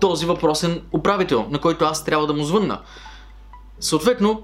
този 0.00 0.26
въпросен 0.26 0.82
управител, 0.92 1.46
на 1.50 1.58
който 1.58 1.84
аз 1.84 2.04
трябва 2.04 2.26
да 2.26 2.32
му 2.32 2.44
звънна. 2.44 2.78
Съответно, 3.80 4.42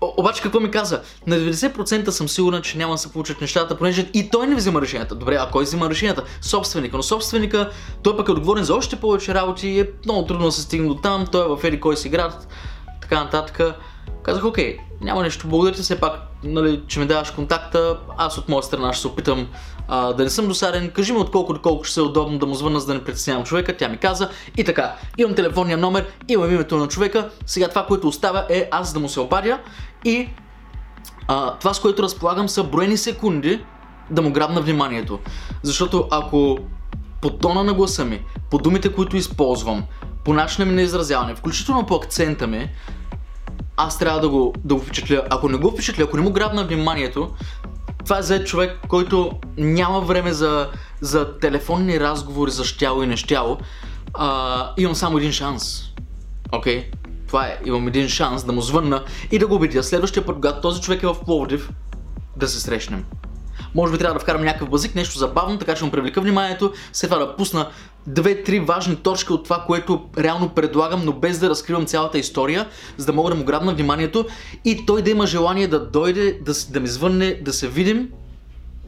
обаче 0.00 0.42
какво 0.42 0.60
ми 0.60 0.70
каза? 0.70 1.02
На 1.26 1.36
90% 1.36 2.08
съм 2.08 2.28
сигурен, 2.28 2.62
че 2.62 2.78
няма 2.78 2.94
да 2.94 2.98
се 2.98 3.12
получат 3.12 3.40
нещата, 3.40 3.78
понеже 3.78 4.10
и 4.14 4.30
той 4.30 4.46
не 4.46 4.54
взима 4.54 4.80
решенията. 4.80 5.14
Добре, 5.14 5.36
а 5.40 5.50
кой 5.50 5.64
взима 5.64 5.90
решенията? 5.90 6.24
Собственика. 6.40 6.96
Но 6.96 7.02
собственика, 7.02 7.70
той 8.02 8.16
пък 8.16 8.28
е 8.28 8.32
отговорен 8.32 8.64
за 8.64 8.74
още 8.74 8.96
повече 8.96 9.34
работи 9.34 9.68
и 9.68 9.80
е 9.80 9.90
много 10.04 10.26
трудно 10.26 10.46
да 10.46 10.52
се 10.52 10.62
стигне 10.62 10.88
до 10.88 10.94
там. 10.94 11.26
Той 11.32 11.44
е 11.44 11.56
в 11.56 11.64
еди 11.64 11.80
кой 11.80 11.96
си 11.96 12.08
град, 12.08 12.48
така 13.02 13.24
нататък. 13.24 13.74
Казах, 14.22 14.44
окей, 14.44 14.78
няма 15.00 15.22
нещо, 15.22 15.48
благодаря 15.48 15.74
ти 15.74 15.82
все 15.82 16.00
пак, 16.00 16.12
нали, 16.46 16.82
че 16.88 17.00
ми 17.00 17.06
даваш 17.06 17.30
контакта, 17.30 17.98
аз 18.16 18.38
от 18.38 18.48
моя 18.48 18.62
страна 18.62 18.92
ще 18.92 19.00
се 19.00 19.08
опитам 19.08 19.46
а, 19.88 20.12
да 20.12 20.24
не 20.24 20.30
съм 20.30 20.48
досаден, 20.48 20.90
кажи 20.90 21.12
ми 21.12 21.18
отколко 21.18 21.52
до 21.52 21.60
колко 21.60 21.84
ще 21.84 21.94
се 21.94 22.00
е 22.00 22.02
удобно 22.02 22.38
да 22.38 22.46
му 22.46 22.54
звънна, 22.54 22.80
за 22.80 22.86
да 22.86 22.94
не 22.94 23.04
притеснявам 23.04 23.44
човека, 23.44 23.76
тя 23.76 23.88
ми 23.88 23.96
каза 23.96 24.28
и 24.56 24.64
така, 24.64 24.94
имам 25.18 25.34
телефонния 25.34 25.78
номер, 25.78 26.06
имам 26.28 26.54
името 26.54 26.76
на 26.76 26.88
човека, 26.88 27.30
сега 27.46 27.68
това, 27.68 27.86
което 27.86 28.08
остава 28.08 28.46
е 28.50 28.68
аз 28.70 28.92
да 28.92 29.00
му 29.00 29.08
се 29.08 29.20
обадя 29.20 29.58
и 30.04 30.28
А, 31.28 31.58
това, 31.58 31.74
с 31.74 31.80
което 31.80 32.02
разполагам, 32.02 32.48
са 32.48 32.64
броени 32.64 32.96
секунди 32.96 33.60
да 34.10 34.22
му 34.22 34.32
грабна 34.32 34.60
вниманието. 34.60 35.18
Защото 35.62 36.08
ако 36.10 36.58
по 37.20 37.30
тона 37.30 37.64
на 37.64 37.74
гласа 37.74 38.04
ми, 38.04 38.22
по 38.50 38.58
думите, 38.58 38.92
които 38.92 39.16
използвам, 39.16 39.84
по 40.24 40.34
начина 40.34 40.66
ми 40.66 40.74
на 40.74 40.82
изразяване, 40.82 41.34
включително 41.34 41.86
по 41.86 41.94
акцента 41.94 42.46
ми, 42.46 42.70
аз 43.76 43.98
трябва 43.98 44.20
да 44.20 44.28
го, 44.28 44.54
да 44.64 44.74
го 44.74 44.80
впечатля. 44.80 45.22
Ако 45.30 45.48
не 45.48 45.58
го 45.58 45.70
впечатля, 45.70 46.04
ако 46.04 46.16
не 46.16 46.22
му 46.22 46.32
грабна 46.32 46.64
вниманието, 46.64 47.30
това 48.04 48.18
е 48.18 48.22
за 48.22 48.44
човек, 48.44 48.78
който 48.88 49.32
няма 49.56 50.00
време 50.00 50.32
за, 50.32 50.68
за 51.00 51.38
телефонни 51.38 52.00
разговори 52.00 52.50
за 52.50 52.64
щяло 52.64 53.02
и 53.02 53.06
нещяло. 53.06 53.58
А, 54.14 54.70
имам 54.76 54.94
само 54.94 55.18
един 55.18 55.32
шанс. 55.32 55.82
Окей? 56.52 56.80
Okay? 56.80 56.92
Това 57.26 57.46
е. 57.46 57.58
Имам 57.64 57.88
един 57.88 58.08
шанс 58.08 58.44
да 58.44 58.52
му 58.52 58.60
звънна 58.60 59.04
и 59.30 59.38
да 59.38 59.46
го 59.46 59.54
убедя 59.54 59.82
следващия 59.82 60.26
път, 60.26 60.34
когато 60.34 60.60
този 60.60 60.80
човек 60.80 61.02
е 61.02 61.06
в 61.06 61.24
Пловдив, 61.24 61.70
да 62.36 62.48
се 62.48 62.60
срещнем. 62.60 63.04
Може 63.74 63.92
би 63.92 63.98
трябва 63.98 64.14
да 64.14 64.20
вкарам 64.20 64.44
някакъв 64.44 64.70
базик, 64.70 64.94
нещо 64.94 65.18
забавно, 65.18 65.58
така 65.58 65.74
че 65.74 65.84
му 65.84 65.90
привлека 65.90 66.20
вниманието, 66.20 66.72
след 66.92 67.10
това 67.10 67.24
да 67.24 67.36
пусна 67.36 67.70
две-три 68.06 68.60
важни 68.60 68.96
точки 68.96 69.32
от 69.32 69.44
това, 69.44 69.64
което 69.66 70.04
реално 70.18 70.48
предлагам, 70.48 71.04
но 71.04 71.12
без 71.12 71.38
да 71.38 71.50
разкривам 71.50 71.86
цялата 71.86 72.18
история, 72.18 72.68
за 72.96 73.06
да 73.06 73.12
мога 73.12 73.30
да 73.30 73.36
му 73.36 73.44
грабна 73.44 73.74
вниманието 73.74 74.26
и 74.64 74.86
той 74.86 75.02
да 75.02 75.10
има 75.10 75.26
желание 75.26 75.68
да 75.68 75.86
дойде, 75.86 76.38
да, 76.42 76.52
да 76.70 76.80
ми 76.80 76.88
звънне, 76.88 77.34
да 77.34 77.52
се 77.52 77.68
видим 77.68 78.08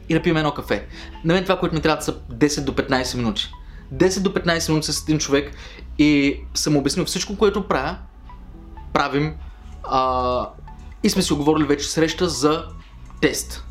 и 0.09 0.13
да 0.13 0.21
пием 0.21 0.37
едно 0.37 0.51
кафе. 0.51 0.87
На 1.25 1.33
мен 1.33 1.43
това, 1.43 1.59
което 1.59 1.75
ми 1.75 1.81
трябва 1.81 2.01
са 2.01 2.13
10 2.13 2.63
до 2.63 2.71
15 2.71 3.17
минути. 3.17 3.51
10 3.93 4.19
до 4.19 4.29
15 4.29 4.69
минути 4.69 4.93
с 4.93 5.03
един 5.03 5.19
човек 5.19 5.51
и 5.97 6.39
съм 6.53 6.77
обяснил 6.77 7.05
всичко, 7.05 7.37
което 7.37 7.67
правя, 7.67 7.97
правим 8.93 9.33
а, 9.83 10.49
и 11.03 11.09
сме 11.09 11.21
си 11.21 11.33
оговорили 11.33 11.63
вече 11.63 11.87
среща 11.87 12.29
за 12.29 12.65
тест. 13.21 13.65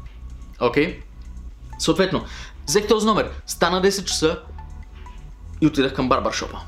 Окей? 0.60 0.86
Okay? 0.86 1.02
Съответно, 1.78 2.24
взех 2.66 2.88
този 2.88 3.06
номер, 3.06 3.30
стана 3.46 3.82
10 3.82 4.04
часа 4.04 4.38
и 5.60 5.66
отидах 5.66 5.94
към 5.94 6.08
барбаршопа. 6.08 6.58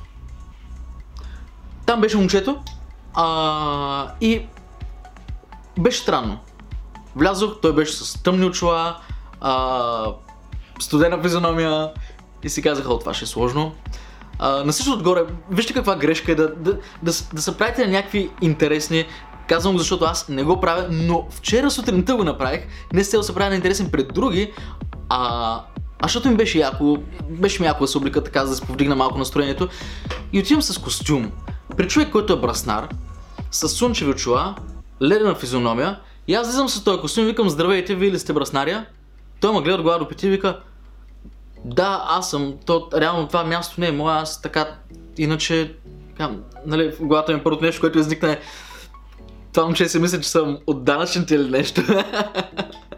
Там 1.87 2.01
беше 2.01 2.17
момчето 2.17 2.59
а, 3.15 4.13
и 4.21 4.47
беше 5.79 5.99
странно. 5.99 6.39
Влязох, 7.17 7.61
той 7.63 7.75
беше 7.75 7.93
с 7.93 8.23
тъмни 8.23 8.45
очила, 8.47 8.97
а, 9.41 10.07
студена 10.81 11.23
физиономия 11.23 11.93
и 12.43 12.49
си 12.49 12.63
казаха, 12.63 12.99
това 12.99 13.15
ще 13.15 13.25
е 13.25 13.29
сложно. 13.29 13.75
А, 14.39 14.65
на 14.65 14.73
същото 14.73 14.99
отгоре, 14.99 15.25
вижте 15.51 15.73
каква 15.73 15.97
грешка 15.97 16.33
е 16.33 16.35
да, 16.35 16.55
да, 16.55 16.73
да, 17.03 17.13
да 17.33 17.43
се 17.43 17.59
правите 17.59 17.87
на 17.87 17.93
някакви 17.93 18.31
интересни 18.41 19.07
Казвам 19.51 19.73
го, 19.73 19.79
защото 19.79 20.05
аз 20.05 20.29
не 20.29 20.45
го 20.45 20.61
правя, 20.61 20.87
но 20.91 21.27
вчера 21.31 21.71
сутринта 21.71 22.17
го 22.17 22.25
направих. 22.25 22.61
Не 22.93 23.05
с 23.05 23.11
цел 23.11 23.23
се 23.23 23.35
правя 23.35 23.51
на 23.51 23.57
интересен 23.57 23.91
пред 23.91 24.15
други, 24.15 24.53
а, 25.09 25.61
а 26.01 26.07
защото 26.07 26.31
ми 26.31 26.37
беше 26.37 26.59
яко, 26.59 26.99
беше 27.31 27.63
ми 27.63 27.67
яко 27.67 27.85
да 27.85 27.89
се 27.89 27.99
облика 27.99 28.25
така, 28.25 28.45
за 28.45 28.51
да 28.51 28.57
се 28.57 28.67
повдигна 28.67 28.97
малко 28.97 29.19
настроението. 29.19 29.69
И 30.33 30.41
отивам 30.41 30.63
с 30.63 30.79
костюм. 30.79 31.33
При 31.77 31.89
човек, 31.89 32.11
който 32.11 32.33
е 32.33 32.41
браснар, 32.41 32.89
с 33.51 33.69
слънчеви 33.69 34.11
очила, 34.11 34.55
ледена 35.03 35.35
физиономия, 35.35 36.01
и 36.29 36.35
аз 36.35 36.47
влизам 36.47 36.69
с 36.69 36.85
този 36.85 37.01
костюм 37.01 37.25
и 37.25 37.27
викам, 37.27 37.49
здравейте, 37.49 37.95
вие 37.95 38.11
ли 38.11 38.19
сте 38.19 38.33
браснария? 38.33 38.87
Той 39.41 39.53
ме 39.53 39.61
гледа 39.61 39.77
от 39.77 39.83
глава 39.83 39.99
до 39.99 40.09
пети 40.09 40.27
и 40.27 40.31
вика, 40.31 40.61
да, 41.65 42.05
аз 42.09 42.31
съм, 42.31 42.55
то, 42.67 42.89
реално 42.95 43.29
това 43.29 43.45
място 43.45 43.81
не 43.81 43.89
е 43.89 43.93
мое, 43.93 44.15
аз 44.15 44.43
така, 44.43 44.69
иначе, 45.19 45.75
нали, 46.67 46.93
в 46.93 47.07
главата 47.07 47.33
ми 47.33 47.43
първото 47.43 47.65
нещо, 47.65 47.81
което 47.81 47.99
изникне 47.99 48.39
това 49.53 49.65
момче 49.65 49.89
си 49.89 49.99
мисля, 49.99 50.21
че 50.21 50.29
съм 50.29 50.59
от 50.67 50.85
данъчните 50.85 51.35
или 51.35 51.51
нещо. 51.51 51.83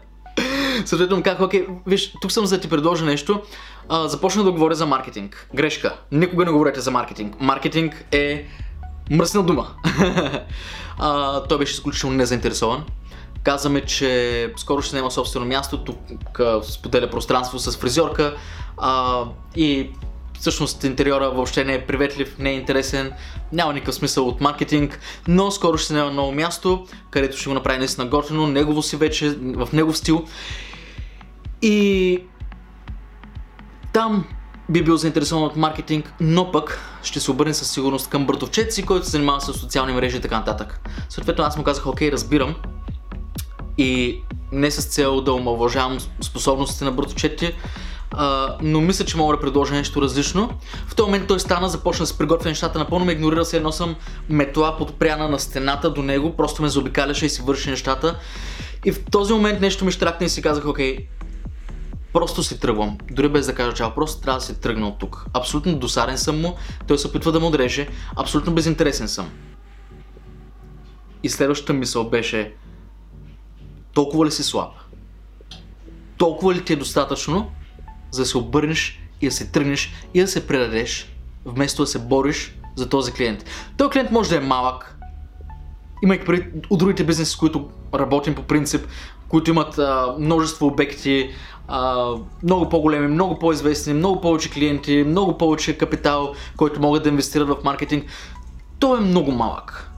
Съответно 0.85 1.17
му 1.17 1.23
казах, 1.23 1.41
окей, 1.41 1.67
виж, 1.87 2.13
тук 2.21 2.31
съм 2.31 2.45
за 2.45 2.55
да 2.55 2.61
ти 2.61 2.69
предложа 2.69 3.05
нещо. 3.05 3.41
А, 3.89 4.07
започна 4.07 4.43
да 4.43 4.51
говоря 4.51 4.75
за 4.75 4.85
маркетинг. 4.85 5.47
Грешка. 5.55 5.95
Никога 6.11 6.45
не 6.45 6.51
говорете 6.51 6.79
за 6.79 6.91
маркетинг. 6.91 7.35
Маркетинг 7.39 8.05
е 8.11 8.45
мръсна 9.11 9.43
дума. 9.43 9.67
а, 10.99 11.43
той 11.43 11.57
беше 11.57 11.73
изключително 11.73 12.15
незаинтересован. 12.15 12.83
Казваме, 13.43 13.81
че 13.81 14.53
скоро 14.57 14.81
ще 14.81 14.95
няма 14.95 15.11
собствено 15.11 15.45
място, 15.45 15.83
тук 15.83 16.41
споделя 16.63 17.09
пространство 17.09 17.59
с 17.59 17.77
фризьорка 17.77 18.35
а, 18.77 19.23
и 19.55 19.89
всъщност 20.39 20.83
интериора 20.83 21.29
въобще 21.29 21.63
не 21.63 21.73
е 21.73 21.85
приветлив, 21.85 22.35
не 22.39 22.49
е 22.49 22.53
интересен, 22.53 23.11
няма 23.51 23.73
никакъв 23.73 23.95
смисъл 23.95 24.27
от 24.27 24.41
маркетинг, 24.41 24.99
но 25.27 25.51
скоро 25.51 25.77
ще 25.77 25.87
се 25.87 25.93
няма 25.93 26.11
ново 26.11 26.31
място, 26.31 26.85
където 27.09 27.37
ще 27.37 27.49
го 27.49 27.53
направи 27.53 27.77
наистина 27.77 28.07
готино, 28.07 28.47
негово 28.47 28.83
си 28.83 28.95
вече, 28.95 29.29
в 29.39 29.69
негов 29.73 29.97
стил. 29.97 30.25
И 31.65 32.19
там 33.93 34.25
би 34.69 34.83
бил 34.83 34.97
заинтересован 34.97 35.43
от 35.43 35.55
маркетинг, 35.55 36.13
но 36.19 36.51
пък 36.51 36.79
ще 37.03 37.19
се 37.19 37.31
обърне 37.31 37.53
със 37.53 37.71
сигурност 37.71 38.09
към 38.09 38.25
братовчет 38.25 38.73
си, 38.73 38.85
който 38.85 39.05
се 39.05 39.11
занимава 39.11 39.41
с 39.41 39.53
социални 39.53 39.93
мрежи 39.93 40.17
и 40.17 40.21
така 40.21 40.37
нататък. 40.37 40.89
Съответно 41.09 41.43
аз 41.43 41.57
му 41.57 41.63
казах, 41.63 41.87
окей, 41.87 42.11
разбирам. 42.11 42.55
И 43.77 44.21
не 44.51 44.71
с 44.71 44.85
цел 44.85 45.21
да 45.21 45.33
омалважавам 45.33 45.97
способностите 46.21 46.85
на 46.85 46.91
братовчетите, 46.91 47.53
но 48.61 48.81
мисля, 48.81 49.05
че 49.05 49.17
мога 49.17 49.35
да 49.35 49.41
предложа 49.41 49.73
нещо 49.73 50.01
различно. 50.01 50.49
В 50.87 50.95
този 50.95 51.05
момент 51.05 51.27
той 51.27 51.39
стана, 51.39 51.69
започна 51.69 52.03
да 52.03 52.07
се 52.07 52.17
приготвя 52.17 52.49
нещата, 52.49 52.79
напълно 52.79 53.05
ме 53.05 53.11
игнорира 53.11 53.45
се 53.45 53.57
едно 53.57 53.71
съм 53.71 53.95
метла 54.29 54.77
подпряна 54.77 55.29
на 55.29 55.39
стената 55.39 55.89
до 55.89 56.01
него, 56.01 56.35
просто 56.37 56.61
ме 56.61 56.69
заобикаляше 56.69 57.25
и 57.25 57.29
си 57.29 57.41
върши 57.41 57.69
нещата. 57.69 58.19
И 58.85 58.91
в 58.91 59.05
този 59.05 59.33
момент 59.33 59.61
нещо 59.61 59.85
ми 59.85 59.91
штракна 59.91 60.25
и 60.25 60.29
си 60.29 60.41
казах, 60.41 60.65
окей, 60.65 61.07
просто 62.13 62.43
си 62.43 62.59
тръгвам, 62.59 62.97
дори 63.11 63.29
без 63.29 63.45
да 63.45 63.55
кажа 63.55 63.73
чао, 63.73 63.91
просто 63.95 64.21
трябва 64.21 64.39
да 64.39 64.45
се 64.45 64.53
тръгна 64.53 64.87
от 64.87 64.99
тук. 64.99 65.25
Абсолютно 65.33 65.79
досаден 65.79 66.17
съм 66.17 66.41
му, 66.41 66.55
той 66.87 66.97
се 66.97 67.07
опитва 67.07 67.31
да 67.31 67.39
му 67.39 67.47
отреже, 67.47 67.87
абсолютно 68.15 68.53
безинтересен 68.53 69.07
съм. 69.07 69.29
И 71.23 71.29
следващата 71.29 71.73
мисъл 71.73 72.09
беше, 72.09 72.53
толкова 73.93 74.25
ли 74.25 74.31
си 74.31 74.43
слаб? 74.43 74.71
Толкова 76.17 76.53
ли 76.53 76.65
ти 76.65 76.73
е 76.73 76.75
достатъчно, 76.75 77.51
за 78.11 78.21
да 78.21 78.25
се 78.25 78.37
обърнеш 78.37 79.01
и 79.21 79.25
да 79.25 79.31
се 79.31 79.51
тръгнеш 79.51 79.93
и 80.13 80.21
да 80.21 80.27
се 80.27 80.47
предадеш, 80.47 81.15
вместо 81.45 81.83
да 81.83 81.87
се 81.87 81.99
бориш 81.99 82.55
за 82.75 82.89
този 82.89 83.11
клиент. 83.11 83.45
Този 83.77 83.89
клиент 83.89 84.11
може 84.11 84.29
да 84.29 84.35
е 84.35 84.39
малък, 84.39 84.97
имайки 86.03 86.25
преди 86.25 86.47
от 86.69 86.79
другите 86.79 87.03
бизнеси, 87.03 87.31
с 87.31 87.35
които 87.35 87.69
работим 87.93 88.35
по 88.35 88.43
принцип, 88.43 88.87
които 89.33 89.51
имат 89.51 89.77
а, 89.77 90.15
множество 90.19 90.67
обекти, 90.67 91.31
а, 91.67 92.07
много 92.43 92.69
по-големи, 92.69 93.07
много 93.07 93.39
по-известни, 93.39 93.93
много 93.93 94.21
повече 94.21 94.51
клиенти, 94.51 95.03
много 95.07 95.37
повече 95.37 95.77
капитал, 95.77 96.33
който 96.57 96.81
могат 96.81 97.03
да 97.03 97.09
инвестират 97.09 97.47
в 97.47 97.57
маркетинг. 97.63 98.05
Той 98.79 98.97
е 98.97 99.01
много 99.01 99.31
малък. 99.31 99.91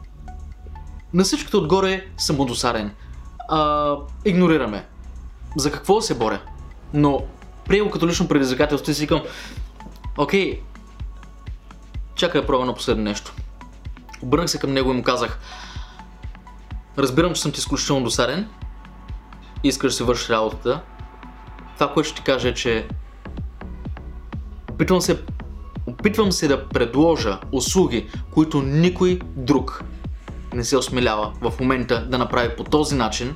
На 1.14 1.24
всичкото 1.24 1.58
отгоре 1.58 2.06
съм 2.18 2.40
удосарен. 2.40 2.92
А, 3.50 3.96
игнорираме. 4.26 4.86
За 5.58 5.72
какво 5.72 6.02
се 6.02 6.18
боря? 6.18 6.42
Но 6.94 7.24
приел 7.66 7.90
като 7.90 8.08
лично 8.08 8.28
предизвикателство 8.28 8.92
и 8.92 8.94
си 8.94 9.02
викам, 9.02 9.22
окей, 10.18 10.62
чакай 12.16 12.42
да 12.42 12.48
пробвам 12.48 12.68
на 12.68 12.74
последно 12.74 13.04
нещо. 13.04 13.34
Обърнах 14.22 14.50
се 14.50 14.60
към 14.60 14.74
него 14.74 14.92
и 14.92 14.96
му 14.96 15.04
казах, 15.04 15.40
разбирам, 16.98 17.34
че 17.34 17.42
съм 17.42 17.52
ти 17.52 17.60
изключително 17.60 18.04
досаден, 18.04 18.50
искаш 19.64 19.92
да 19.92 19.98
си 19.98 20.04
вършиш 20.04 20.30
работата. 20.30 20.82
Това, 21.74 21.94
което 21.94 22.10
ще 22.10 22.18
ти 22.18 22.24
кажа 22.24 22.50
е, 22.50 22.54
че 22.54 22.88
опитвам 24.72 25.02
се, 25.02 25.22
опитвам 25.88 26.32
се 26.32 26.48
да 26.48 26.68
предложа 26.70 27.40
услуги, 27.52 28.10
които 28.32 28.62
никой 28.62 29.20
друг 29.36 29.84
не 30.54 30.64
се 30.64 30.78
осмелява 30.78 31.34
в 31.42 31.54
момента 31.60 32.08
да 32.10 32.18
направи 32.18 32.56
по 32.56 32.64
този 32.64 32.96
начин. 32.96 33.36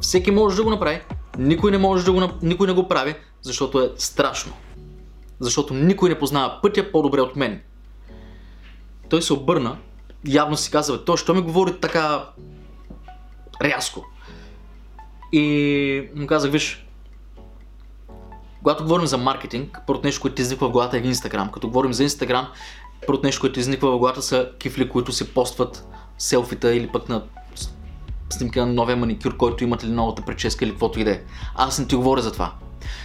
Всеки 0.00 0.30
може 0.30 0.56
да 0.56 0.64
го 0.64 0.70
направи, 0.70 1.00
никой 1.38 1.70
не 1.70 1.78
може 1.78 2.04
да 2.04 2.12
го, 2.12 2.30
никой 2.42 2.66
не 2.66 2.72
го 2.72 2.88
прави, 2.88 3.14
защото 3.42 3.80
е 3.80 3.90
страшно. 3.96 4.52
Защото 5.40 5.74
никой 5.74 6.08
не 6.08 6.18
познава 6.18 6.58
пътя 6.62 6.92
по-добре 6.92 7.20
от 7.20 7.36
мен. 7.36 7.60
Той 9.08 9.22
се 9.22 9.32
обърна, 9.32 9.76
явно 10.26 10.56
си 10.56 10.70
казва, 10.70 11.04
той 11.04 11.16
що 11.16 11.34
ми 11.34 11.42
говори 11.42 11.80
така 11.80 12.28
рязко. 13.62 14.06
И 15.32 16.08
му 16.16 16.26
казах, 16.26 16.50
виж, 16.50 16.86
когато 18.58 18.82
говорим 18.82 19.06
за 19.06 19.18
маркетинг, 19.18 19.78
първото 19.86 20.06
нещо, 20.06 20.20
което 20.20 20.34
ти 20.34 20.42
изниква 20.42 20.68
в 20.68 20.72
главата 20.72 20.96
е 20.96 21.00
Инстаграм. 21.00 21.50
Като 21.50 21.68
говорим 21.68 21.92
за 21.92 22.02
Инстаграм, 22.02 22.48
първото 23.06 23.26
нещо, 23.26 23.40
което 23.40 23.60
изниква 23.60 23.90
в 23.90 23.98
главата 23.98 24.22
са 24.22 24.50
кифли, 24.58 24.88
които 24.88 25.12
се 25.12 25.34
постват 25.34 25.86
селфита 26.18 26.74
или 26.74 26.88
пък 26.88 27.08
на 27.08 27.22
снимка 28.30 28.66
на 28.66 28.72
новия 28.72 28.96
маникюр, 28.96 29.36
който 29.36 29.64
имат 29.64 29.84
ли 29.84 29.88
новата 29.88 30.22
прическа 30.22 30.64
или 30.64 30.70
каквото 30.70 31.00
и 31.00 31.04
да 31.04 31.10
е. 31.10 31.20
Аз 31.54 31.78
не 31.78 31.86
ти 31.86 31.96
говоря 31.96 32.22
за 32.22 32.32
това. 32.32 32.52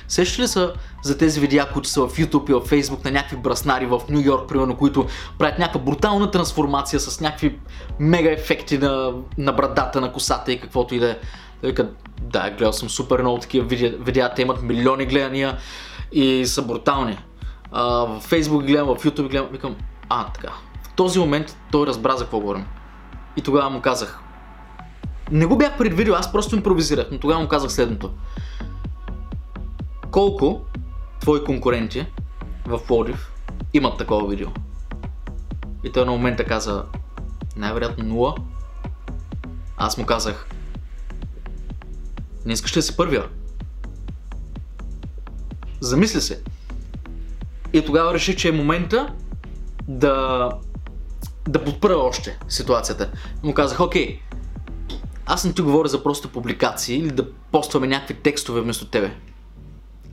Сещате 0.08 0.42
ли 0.42 0.48
са 0.48 0.74
за 1.04 1.18
тези 1.18 1.40
видеа, 1.40 1.70
които 1.74 1.90
са 1.90 2.08
в 2.08 2.18
YouTube 2.18 2.50
и 2.50 2.54
в 2.54 2.70
Facebook 2.70 3.06
на 3.06 3.12
някакви 3.12 3.38
браснари 3.38 3.86
в 3.86 4.02
Нью 4.10 4.22
Йорк, 4.22 4.50
примерно, 4.50 4.78
които 4.78 5.08
правят 5.38 5.60
някаква 5.60 5.82
брутална 5.82 6.32
трансформация 6.32 7.00
с 7.00 7.22
някакви 7.22 7.60
мега 8.00 8.32
ефекти 8.32 8.78
на, 8.78 9.14
на 9.38 9.52
брадата, 9.52 10.02
на 10.02 10.14
косата 10.14 10.52
и 10.52 10.60
каквото 10.60 10.96
и 10.96 11.00
да 11.00 11.12
е. 11.12 11.18
Да, 12.32 12.50
гледал 12.50 12.74
съм 12.74 12.90
супер 12.90 13.22
много 13.22 13.40
такива 13.40 13.68
видеа, 14.00 14.34
те 14.36 14.42
имат 14.42 14.62
милиони 14.62 15.06
гледания 15.06 15.58
и 16.12 16.46
са 16.46 16.62
брутални. 16.62 17.18
А, 17.72 17.84
в 17.84 18.22
Facebook 18.30 18.66
гледам, 18.66 18.88
в 18.88 19.04
YouTube 19.04 19.30
гледам, 19.30 19.48
викам, 19.52 19.76
а, 20.10 20.26
така. 20.32 20.54
В 20.84 20.94
този 20.96 21.20
момент 21.20 21.58
той 21.72 21.88
разбра 21.88 22.16
за 22.16 22.24
какво 22.24 22.40
говорим. 22.40 22.66
И 23.38 23.42
тогава 23.42 23.70
му 23.70 23.82
казах, 23.82 24.20
не 25.32 25.46
го 25.46 25.58
бях 25.58 25.78
предвидил, 25.78 26.16
аз 26.16 26.32
просто 26.32 26.56
импровизирах, 26.56 27.08
но 27.12 27.20
тогава 27.20 27.42
му 27.42 27.48
казах 27.48 27.72
следното. 27.72 28.12
Колко 30.12 30.62
твои 31.20 31.44
конкуренти 31.44 32.06
в 32.68 32.80
Плодив 32.88 33.32
имат 33.74 33.98
такова 33.98 34.28
видео? 34.28 34.48
И 35.84 35.92
той 35.92 36.06
на 36.06 36.12
момента 36.12 36.44
каза, 36.44 36.84
най-вероятно 37.56 38.04
нула. 38.04 38.36
Аз 39.78 39.98
му 39.98 40.06
казах, 40.06 40.48
не 42.48 42.54
искаш 42.54 42.76
ли 42.76 42.78
да 42.78 42.84
си 42.84 42.98
първия? 42.98 43.24
Замисли 45.80 46.22
се. 46.22 46.42
И 47.74 47.86
тогава 47.86 48.14
реших, 48.14 48.36
че 48.36 48.50
е 48.50 48.52
момента 48.52 49.14
да, 49.88 50.50
да 51.48 51.64
подпра 51.64 51.96
още 51.96 52.40
ситуацията. 52.48 53.12
Му 53.44 53.54
казах, 53.54 53.80
окей, 53.80 54.20
аз 55.26 55.46
не 55.46 55.54
ти 55.54 55.62
говоря 55.62 55.88
за 55.88 56.04
просто 56.04 56.30
публикации 56.30 56.98
или 56.98 57.12
да 57.12 57.32
постваме 57.52 57.88
някакви 57.88 58.14
текстове 58.14 58.62
вместо 58.62 58.88
тебе. 58.88 59.16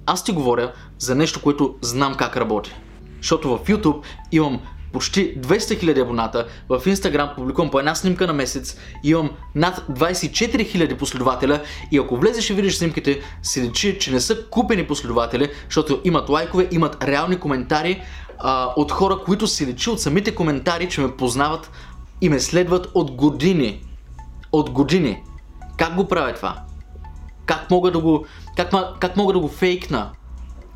Аз 0.07 0.25
ти 0.25 0.33
говоря 0.33 0.73
за 0.99 1.15
нещо, 1.15 1.43
което 1.43 1.75
знам 1.81 2.15
как 2.15 2.37
работи. 2.37 2.75
Защото 3.17 3.57
в 3.57 3.65
YouTube 3.67 4.03
имам 4.33 4.61
почти 4.95 5.41
200 5.41 5.85
000 5.85 6.03
абоната, 6.03 6.47
в 6.69 6.81
Instagram 6.81 7.35
публикувам 7.35 7.71
по 7.71 7.79
една 7.79 7.95
снимка 7.95 8.27
на 8.27 8.33
месец, 8.33 8.77
имам 9.05 9.31
над 9.55 9.85
24 9.91 10.31
000 10.31 10.97
последователя 10.97 11.63
и 11.93 11.99
ако 11.99 12.17
влезеш 12.17 12.51
и 12.51 12.55
видиш 12.55 12.77
снимките, 12.77 13.21
си 13.43 13.63
личи, 13.63 13.99
че 13.99 14.13
не 14.13 14.21
са 14.21 14.45
купени 14.51 14.87
последователи, 14.87 15.51
защото 15.65 16.01
имат 16.05 16.29
лайкове, 16.29 16.69
имат 16.71 17.05
реални 17.05 17.37
коментари 17.37 18.03
а, 18.39 18.73
от 18.77 18.93
хора, 18.93 19.19
които 19.25 19.47
си 19.47 19.67
личи 19.67 19.91
от 19.91 20.01
самите 20.01 20.35
коментари, 20.35 20.89
че 20.89 21.01
ме 21.01 21.17
познават 21.17 21.71
и 22.21 22.29
ме 22.29 22.41
следват 22.41 22.89
от 22.95 23.11
години. 23.11 23.83
От 24.53 24.71
години. 24.71 25.23
Как 25.79 25.95
го 25.95 26.09
правя 26.09 26.35
това? 26.35 26.63
Как 27.47 27.71
мога 27.71 27.91
да 27.91 27.99
го, 27.99 28.27
как, 28.57 28.71
как 29.01 29.17
мога 29.17 29.33
да 29.33 29.39
го 29.39 29.49
фейкна? 29.49 30.11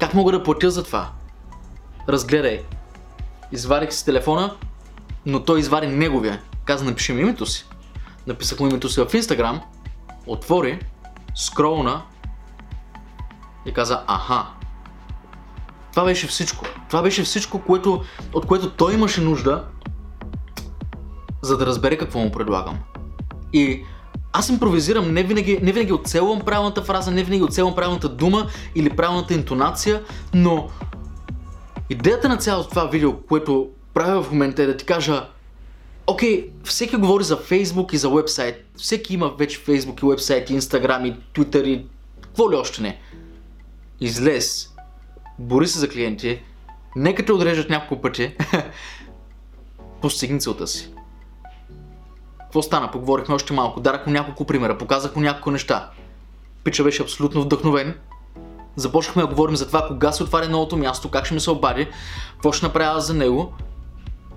Как 0.00 0.14
мога 0.14 0.32
да 0.32 0.42
платя 0.42 0.70
за 0.70 0.84
това? 0.84 1.08
Разгледай. 2.08 2.60
Извадих 3.52 3.92
си 3.92 4.04
телефона, 4.04 4.54
но 5.26 5.44
той 5.44 5.60
извади 5.60 5.86
неговия. 5.86 6.42
Каза, 6.64 6.84
напиши 6.84 7.12
ми 7.12 7.20
името 7.20 7.46
си. 7.46 7.66
Написах 8.26 8.60
му 8.60 8.66
името 8.66 8.88
си 8.88 9.00
в 9.00 9.06
Instagram, 9.06 9.60
отвори, 10.26 10.78
скролна 11.34 12.02
и 13.66 13.72
каза, 13.72 14.02
аха. 14.06 14.46
Това 15.90 16.04
беше 16.04 16.26
всичко. 16.26 16.64
Това 16.88 17.02
беше 17.02 17.22
всичко, 17.22 17.62
което, 17.62 18.02
от 18.32 18.46
което 18.46 18.70
той 18.70 18.94
имаше 18.94 19.20
нужда, 19.20 19.64
за 21.42 21.56
да 21.56 21.66
разбере 21.66 21.98
какво 21.98 22.18
му 22.18 22.32
предлагам. 22.32 22.78
И 23.52 23.84
аз 24.32 24.48
импровизирам, 24.48 25.12
не 25.12 25.22
винаги, 25.22 25.58
не 25.62 25.72
винаги 25.72 25.92
оцелвам 25.92 26.40
правилната 26.40 26.82
фраза, 26.82 27.10
не 27.10 27.22
винаги 27.22 27.42
оцелвам 27.42 27.74
правилната 27.74 28.08
дума 28.08 28.46
или 28.74 28.90
правилната 28.90 29.34
интонация, 29.34 30.02
но 30.34 30.68
идеята 31.90 32.28
на 32.28 32.36
цялото 32.36 32.70
това 32.70 32.84
видео, 32.84 33.22
което 33.22 33.70
правя 33.94 34.22
в 34.22 34.30
момента 34.30 34.62
е 34.62 34.66
да 34.66 34.76
ти 34.76 34.84
кажа 34.84 35.28
Окей, 36.06 36.50
okay, 36.50 36.64
всеки 36.64 36.96
говори 36.96 37.24
за 37.24 37.36
Фейсбук 37.36 37.92
и 37.92 37.98
за 37.98 38.10
вебсайт. 38.10 38.64
Всеки 38.76 39.14
има 39.14 39.28
вече 39.38 39.58
Фейсбук 39.58 40.02
и 40.02 40.06
вебсайт, 40.06 40.50
и 40.50 40.54
Инстаграм 40.54 41.06
и 41.06 41.16
Твитър 41.34 41.64
и 41.64 41.86
какво 42.20 42.52
ли 42.52 42.56
още 42.56 42.82
не. 42.82 43.00
Излез, 44.00 44.74
бори 45.38 45.66
се 45.66 45.78
за 45.78 45.88
клиенти, 45.88 46.42
нека 46.96 47.24
те 47.24 47.32
отрежат 47.32 47.70
няколко 47.70 48.02
пъти, 48.02 48.36
постигни 50.02 50.40
целта 50.40 50.66
си. 50.66 50.90
Какво 52.38 52.62
стана? 52.62 52.90
Поговорихме 52.90 53.34
още 53.34 53.52
малко, 53.52 53.80
дарах 53.80 54.06
му 54.06 54.12
няколко 54.12 54.44
примера, 54.44 54.78
показах 54.78 55.16
му 55.16 55.22
няколко 55.22 55.50
неща. 55.50 55.90
Пича 56.64 56.84
беше 56.84 57.02
абсолютно 57.02 57.42
вдъхновен. 57.42 57.94
Започнахме 58.78 59.22
да 59.22 59.28
говорим 59.28 59.56
за 59.56 59.66
това 59.66 59.86
кога 59.88 60.12
се 60.12 60.22
отваря 60.22 60.48
новото 60.48 60.76
място, 60.76 61.10
как 61.10 61.24
ще 61.24 61.34
ми 61.34 61.40
се 61.40 61.50
обади, 61.50 61.88
какво 62.32 62.52
ще 62.52 62.66
направя 62.66 63.00
за 63.00 63.14
него. 63.14 63.52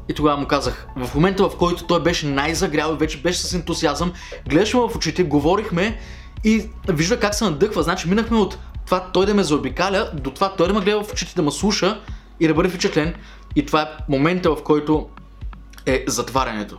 И 0.10 0.14
тогава 0.14 0.38
му 0.38 0.48
казах, 0.48 0.88
в 0.98 1.16
момента 1.16 1.50
в 1.50 1.58
който 1.58 1.88
той 1.88 2.04
беше 2.04 2.28
най-загрял 2.28 2.94
и 2.94 2.98
вече 2.98 3.22
беше 3.22 3.40
с 3.40 3.54
ентусиазъм, 3.54 4.14
гледаше 4.50 4.78
в 4.78 4.92
очите, 4.96 5.24
говорихме 5.24 6.00
и 6.44 6.70
вижда 6.88 7.20
как 7.20 7.36
се 7.36 7.44
надъхва. 7.44 7.84
Значи 7.84 8.10
минахме 8.10 8.38
от 8.38 8.58
това 8.86 9.10
той 9.14 9.26
да 9.26 9.34
ме 9.34 9.44
заобикаля, 9.44 10.10
до 10.14 10.32
това 10.32 10.54
той 10.56 10.68
да 10.68 10.74
ме 10.74 10.82
гледа 10.82 11.04
в 11.04 11.12
очите, 11.12 11.36
да 11.36 11.42
ме 11.42 11.52
слуша 11.52 12.02
и 12.40 12.48
да 12.48 12.54
бъде 12.54 12.70
впечатлен. 12.70 13.14
И 13.56 13.66
това 13.66 13.82
е 13.82 13.88
момента, 14.10 14.56
в 14.56 14.64
който 14.64 15.10
е 15.86 16.04
затварянето 16.08 16.78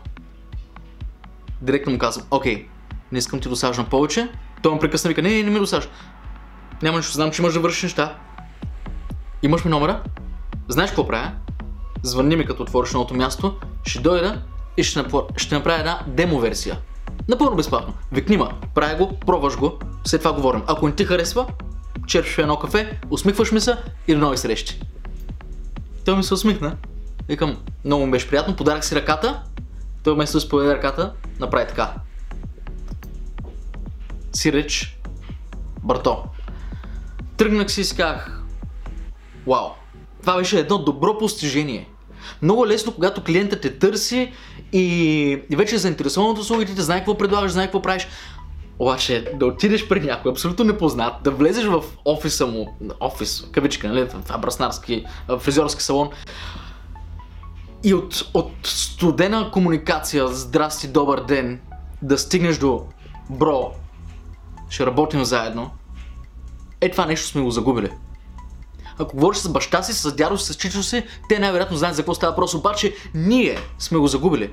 директно 1.62 1.92
му 1.92 1.98
казвам, 1.98 2.26
окей, 2.30 2.66
не 3.12 3.18
искам 3.18 3.40
ти 3.40 3.48
досаждам 3.48 3.86
повече. 3.86 4.28
Той 4.62 4.72
ме 4.72 4.78
прекъсна 4.78 5.08
и 5.08 5.10
вика, 5.10 5.22
не, 5.22 5.30
не, 5.30 5.42
не 5.42 5.50
ми 5.50 5.58
досажда. 5.58 5.90
Няма 6.82 6.96
нищо, 6.96 7.12
знам, 7.12 7.30
че 7.30 7.42
имаш 7.42 7.54
да 7.54 7.60
вършиш 7.60 7.82
неща. 7.82 8.18
Имаш 9.42 9.64
ми 9.64 9.70
номера? 9.70 10.02
Знаеш 10.68 10.90
какво 10.90 11.06
правя? 11.06 11.32
Звънни 12.02 12.36
ми 12.36 12.46
като 12.46 12.62
отвориш 12.62 12.92
новото 12.92 13.14
място, 13.14 13.56
ще 13.84 14.00
дойда 14.00 14.42
и 14.76 14.82
ще, 14.82 15.02
напор... 15.02 15.26
ще 15.36 15.54
направя 15.54 15.78
една 15.78 16.00
демо 16.06 16.38
версия. 16.38 16.78
Напълно 17.28 17.56
безплатно. 17.56 17.94
Викни 18.12 18.36
ма, 18.36 18.52
правя 18.74 18.96
го, 18.96 19.18
пробваш 19.26 19.56
го, 19.56 19.78
след 20.04 20.20
това 20.20 20.32
говорим. 20.32 20.62
Ако 20.66 20.88
не 20.88 20.94
ти 20.94 21.04
харесва, 21.04 21.46
черпиш 22.06 22.38
едно 22.38 22.58
кафе, 22.58 23.00
усмихваш 23.10 23.52
ми 23.52 23.60
се 23.60 23.76
и 24.08 24.14
до 24.14 24.20
нови 24.20 24.36
срещи. 24.36 24.80
Той 26.04 26.16
ми 26.16 26.22
се 26.22 26.34
усмихна. 26.34 26.76
Викам, 27.28 27.56
много 27.84 28.06
ми 28.06 28.10
беше 28.10 28.28
приятно, 28.28 28.56
подарах 28.56 28.84
си 28.84 28.94
ръката 28.94 29.42
той 30.02 30.14
вместо 30.14 30.36
да 30.36 30.40
споведа 30.40 30.74
ръката, 30.74 31.12
направи 31.40 31.66
така. 31.68 31.94
Сиреч, 34.32 34.98
брато. 35.82 36.24
Тръгнах 37.42 37.70
си 37.70 37.80
и 37.80 37.84
си 37.84 38.02
вау, 39.46 39.66
това 40.20 40.36
беше 40.36 40.58
едно 40.58 40.78
добро 40.78 41.18
постижение. 41.18 41.88
Много 42.42 42.66
лесно, 42.66 42.94
когато 42.94 43.24
клиентът 43.24 43.60
те 43.60 43.78
търси 43.78 44.32
и, 44.72 45.42
вече 45.56 45.74
е 45.74 45.78
заинтересован 45.78 46.30
от 46.30 46.38
услугите, 46.38 46.82
знае 46.82 46.98
какво 46.98 47.18
предлагаш, 47.18 47.52
знае 47.52 47.66
какво 47.66 47.82
правиш. 47.82 48.08
Обаче 48.78 49.32
да 49.34 49.46
отидеш 49.46 49.88
при 49.88 50.00
някой 50.00 50.32
абсолютно 50.32 50.64
непознат, 50.64 51.14
да 51.22 51.30
влезеш 51.30 51.64
в 51.64 51.82
офиса 52.04 52.46
му, 52.46 52.76
офис, 53.00 53.44
кавичка, 53.52 53.88
нали, 53.88 54.08
това 54.08 54.38
браснарски, 54.38 55.04
фризьорски 55.38 55.82
салон, 55.82 56.10
и 57.84 57.94
от, 57.94 58.30
от 58.34 58.52
студена 58.64 59.50
комуникация, 59.50 60.28
здрасти, 60.28 60.88
добър 60.88 61.20
ден, 61.20 61.60
да 62.02 62.18
стигнеш 62.18 62.58
до 62.58 62.86
бро, 63.30 63.72
ще 64.70 64.86
работим 64.86 65.24
заедно, 65.24 65.70
е 66.82 66.90
това 66.90 67.06
нещо 67.06 67.26
сме 67.26 67.40
го 67.42 67.50
загубили. 67.50 67.90
Ако 68.98 69.16
говориш 69.16 69.38
с 69.38 69.48
баща 69.48 69.82
си, 69.82 69.92
с 69.92 70.14
дядо 70.14 70.38
си, 70.38 70.52
с 70.52 70.56
чичо 70.56 70.82
си, 70.82 71.02
те 71.28 71.38
най-вероятно 71.38 71.76
знаят 71.76 71.96
за 71.96 72.02
какво 72.02 72.14
става 72.14 72.32
въпрос, 72.32 72.54
обаче 72.54 72.94
ние 73.14 73.58
сме 73.78 73.98
го 73.98 74.06
загубили. 74.06 74.50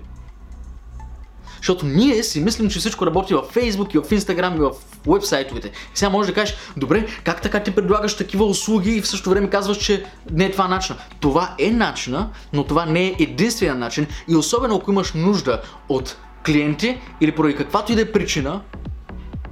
Защото 1.57 1.85
ние 1.85 2.23
си 2.23 2.41
мислим, 2.41 2.69
че 2.69 2.79
всичко 2.79 3.05
работи 3.05 3.33
в 3.33 3.41
Facebook 3.41 3.95
и 3.95 3.97
в 3.97 4.21
Instagram 4.21 4.55
и 4.55 4.59
в 4.59 4.71
вебсайтовете. 5.07 5.71
Сега 5.93 6.09
можеш 6.09 6.27
да 6.31 6.35
кажеш, 6.35 6.55
добре, 6.77 7.07
как 7.23 7.41
така 7.41 7.63
ти 7.63 7.71
предлагаш 7.71 8.17
такива 8.17 8.45
услуги 8.45 8.91
и 8.91 9.01
в 9.01 9.07
същото 9.07 9.29
време 9.29 9.49
казваш, 9.49 9.77
че 9.77 10.05
не 10.31 10.45
е 10.45 10.51
това 10.51 10.67
начина. 10.67 10.99
Това 11.19 11.55
е 11.59 11.71
начина, 11.71 12.29
но 12.53 12.63
това 12.63 12.85
не 12.85 13.07
е 13.07 13.15
единствения 13.19 13.75
начин 13.75 14.07
и 14.27 14.35
особено 14.35 14.75
ако 14.75 14.91
имаш 14.91 15.13
нужда 15.13 15.61
от 15.89 16.17
клиенти 16.45 17.01
или 17.21 17.31
поради 17.31 17.55
каквато 17.55 17.91
и 17.91 17.95
да 17.95 18.01
е 18.01 18.11
причина, 18.11 18.61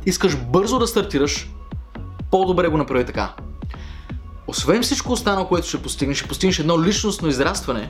искаш 0.05 0.37
бързо 0.37 0.79
да 0.79 0.87
стартираш, 0.87 1.49
по-добре 2.31 2.67
го 2.67 2.77
направи 2.77 3.05
така. 3.05 3.33
Освен 4.47 4.81
всичко 4.81 5.11
останало, 5.11 5.47
което 5.47 5.67
ще 5.67 5.81
постигнеш, 5.81 6.17
ще 6.17 6.27
постигнеш 6.27 6.59
едно 6.59 6.83
личностно 6.83 7.27
израстване, 7.27 7.89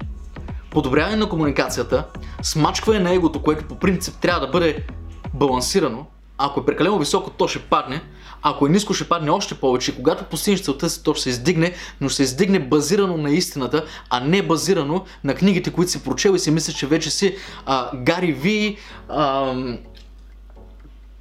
подобряване 0.71 1.15
на 1.15 1.29
комуникацията, 1.29 2.05
смачкване 2.41 2.99
на 2.99 3.13
егото, 3.13 3.43
което 3.43 3.65
по 3.65 3.79
принцип 3.79 4.15
трябва 4.21 4.45
да 4.45 4.51
бъде 4.51 4.85
балансирано. 5.33 6.05
Ако 6.37 6.59
е 6.59 6.65
прекалено 6.65 6.99
високо, 6.99 7.29
то 7.29 7.47
ще 7.47 7.59
падне. 7.59 8.01
Ако 8.41 8.67
е 8.67 8.69
ниско, 8.69 8.93
ще 8.93 9.09
падне 9.09 9.29
още 9.29 9.55
повече. 9.55 9.95
Когато 9.95 10.23
постигнеш 10.23 10.61
целта 10.61 10.89
си, 10.89 11.03
то 11.03 11.13
ще 11.13 11.23
се 11.23 11.29
издигне, 11.29 11.73
но 12.01 12.09
ще 12.09 12.15
се 12.15 12.23
издигне 12.23 12.59
базирано 12.59 13.17
на 13.17 13.29
истината, 13.29 13.85
а 14.09 14.19
не 14.19 14.41
базирано 14.41 15.05
на 15.23 15.35
книгите, 15.35 15.71
които 15.71 15.91
си 15.91 16.03
прочел 16.03 16.31
и 16.31 16.39
си 16.39 16.51
мислиш, 16.51 16.75
че 16.75 16.87
вече 16.87 17.11
си 17.11 17.35
а, 17.65 17.97
Гари 17.97 18.31
Ви, 18.31 18.77
а, 19.09 19.53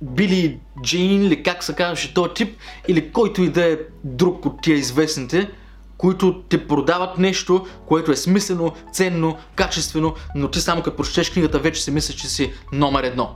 Били 0.02 0.60
Джейн 0.82 1.22
или 1.22 1.42
как 1.42 1.64
се 1.64 1.74
казваше 1.74 2.14
този 2.14 2.34
тип, 2.34 2.58
или 2.88 3.12
който 3.12 3.42
и 3.42 3.50
да 3.50 3.72
е 3.72 3.78
друг 4.04 4.46
от 4.46 4.60
тия 4.62 4.76
известните, 4.76 5.50
които 5.98 6.42
те 6.48 6.66
продават 6.66 7.18
нещо, 7.18 7.66
което 7.86 8.12
е 8.12 8.16
смислено, 8.16 8.72
ценно, 8.92 9.36
качествено, 9.54 10.14
но 10.34 10.50
ти 10.50 10.60
само 10.60 10.82
като 10.82 10.96
прочетеш 10.96 11.30
книгата 11.30 11.58
вече 11.58 11.82
си 11.82 11.90
мислиш, 11.90 12.16
че 12.16 12.28
си 12.28 12.52
номер 12.72 13.04
едно. 13.04 13.34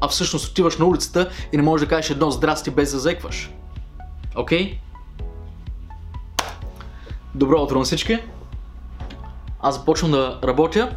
А 0.00 0.08
всъщност 0.08 0.50
отиваш 0.50 0.76
на 0.76 0.86
улицата 0.86 1.30
и 1.52 1.56
не 1.56 1.62
можеш 1.62 1.86
да 1.86 1.90
кажеш 1.90 2.10
едно 2.10 2.30
здрасти 2.30 2.70
без 2.70 2.92
да 2.92 2.98
закваш. 2.98 3.50
Окей? 4.36 4.72
Okay? 4.72 4.78
Добро 7.34 7.62
утро 7.62 7.78
на 7.78 7.84
всички! 7.84 8.18
Аз 9.60 9.78
започвам 9.78 10.10
да 10.10 10.38
работя, 10.44 10.96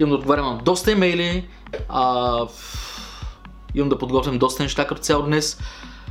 имам 0.00 0.10
да 0.10 0.16
отговарям 0.16 0.46
на 0.46 0.58
доста 0.58 0.92
имейли, 0.92 1.48
а, 1.88 2.46
имам 3.74 3.88
да 3.88 3.98
подготвям 3.98 4.38
доста 4.38 4.62
неща 4.62 4.86
като 4.86 5.02
цяло 5.02 5.22
днес, 5.22 5.60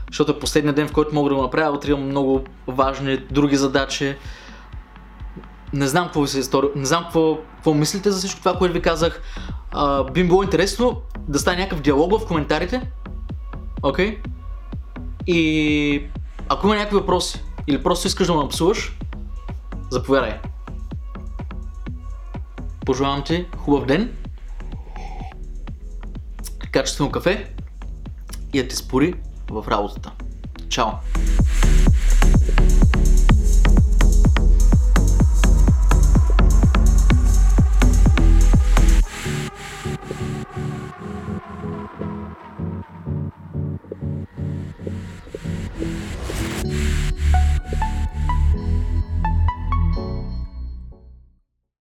защото 0.10 0.32
е 0.32 0.40
последният 0.40 0.76
ден, 0.76 0.88
в 0.88 0.92
който 0.92 1.16
мога 1.16 1.30
да 1.30 1.36
го 1.36 1.42
направя, 1.42 1.76
утре 1.76 1.92
имам 1.92 2.06
много 2.06 2.44
важни 2.68 3.18
други 3.18 3.56
задачи. 3.56 4.16
Не 5.74 5.88
знам 5.88 6.06
какво 6.06 6.22
ви 6.22 6.28
се 6.28 6.44
стори, 6.44 6.68
не 6.76 6.86
знам 6.86 7.04
какво, 7.04 7.38
какво 7.56 7.74
мислите 7.74 8.12
за 8.12 8.18
всичко 8.18 8.40
това, 8.40 8.58
което 8.58 8.74
ви 8.74 8.82
казах. 8.82 9.22
А, 9.72 10.04
би 10.04 10.24
било 10.24 10.44
интересно 10.44 11.02
да 11.28 11.40
стане 11.40 11.58
някакъв 11.58 11.82
диалог 11.82 12.20
в 12.20 12.28
коментарите. 12.28 12.92
Окей? 13.84 14.22
Okay? 14.22 14.28
И 15.28 16.04
ако 16.50 16.68
има 16.68 16.76
някакви 16.76 16.98
въпроси 16.98 17.44
или 17.68 17.84
просто 17.84 18.08
искаш 18.08 18.28
да 18.28 18.34
ме 18.34 18.44
напсуваш, 18.44 18.98
заповядай. 19.90 20.40
Пожелавам 22.86 23.24
ти 23.24 23.46
хубав 23.58 23.86
ден, 23.86 24.18
качествено 26.74 27.12
кафе 27.12 27.50
и 28.54 28.62
да 28.64 28.68
ти 28.68 28.76
спори 28.76 29.14
в 29.50 29.66
работата. 29.68 30.12
Чао! 30.70 30.88